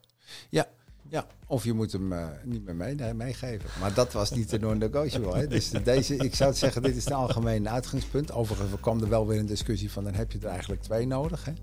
Ja, 0.49 0.69
ja, 1.10 1.26
of 1.48 1.63
je 1.63 1.74
moet 1.74 1.91
hem 1.91 2.12
uh, 2.12 2.28
niet 2.43 2.65
meer 2.65 2.76
mee, 2.76 2.96
nee, 2.96 3.13
meegeven. 3.13 3.70
Maar 3.80 3.93
dat 3.93 4.13
was 4.13 4.32
niet 4.32 4.50
de 4.50 4.60
non-negotiable. 4.60 5.38
Hè. 5.38 5.48
Dus 5.48 5.70
deze, 5.70 6.15
ik 6.15 6.36
zou 6.36 6.54
zeggen, 6.54 6.82
dit 6.82 6.96
is 6.96 7.04
het 7.04 7.13
algemene 7.13 7.70
uitgangspunt. 7.70 8.32
Overigens 8.32 8.82
kwam 8.82 9.02
er 9.02 9.10
wel 9.10 9.28
weer 9.28 9.39
een 9.39 9.46
discussie 9.46 9.91
van, 9.91 10.04
dan 10.04 10.13
heb 10.13 10.32
je 10.32 10.39
er 10.39 10.46
eigenlijk 10.46 10.82
twee 10.82 11.08
nodig. 11.08 11.46
Hè. 11.46 11.54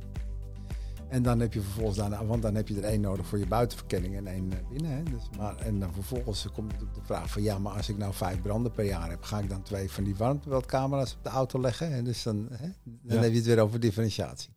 En 1.09 1.23
dan 1.23 1.41
heb 1.41 1.53
je 1.53 1.61
vervolgens 1.61 1.97
daarna, 1.97 2.25
want 2.25 2.43
dan 2.43 2.55
heb 2.55 2.69
je 2.69 2.77
er 2.77 2.85
één 2.85 3.01
nodig 3.01 3.27
voor 3.27 3.39
je 3.39 3.47
buitenverkenning 3.47 4.17
en 4.17 4.27
één 4.27 4.53
binnen. 4.71 4.91
Hè. 4.91 5.03
Dus, 5.03 5.29
maar, 5.37 5.57
en 5.57 5.81
dan 5.81 5.93
vervolgens 5.93 6.49
komt 6.53 6.73
natuurlijk 6.73 6.95
de 6.95 7.05
vraag 7.05 7.31
van, 7.31 7.43
ja, 7.43 7.59
maar 7.59 7.73
als 7.73 7.89
ik 7.89 7.99
nou 7.99 8.15
vijf 8.15 8.43
branden 8.43 8.73
per 8.73 8.85
jaar 8.85 9.11
heb, 9.11 9.23
ga 9.23 9.39
ik 9.39 9.49
dan 9.49 9.63
twee 9.63 9.91
van 9.91 10.05
die 10.05 10.17
warmtebeeldcamera's 10.17 11.13
op 11.13 11.25
de 11.25 11.29
auto 11.29 11.61
leggen? 11.61 11.93
En 11.93 12.05
dus 12.05 12.23
dan, 12.23 12.49
hè, 12.51 12.69
dan 12.85 13.17
ja. 13.17 13.23
heb 13.23 13.31
je 13.31 13.37
het 13.37 13.47
weer 13.47 13.61
over 13.61 13.81
differentiatie. 13.81 14.54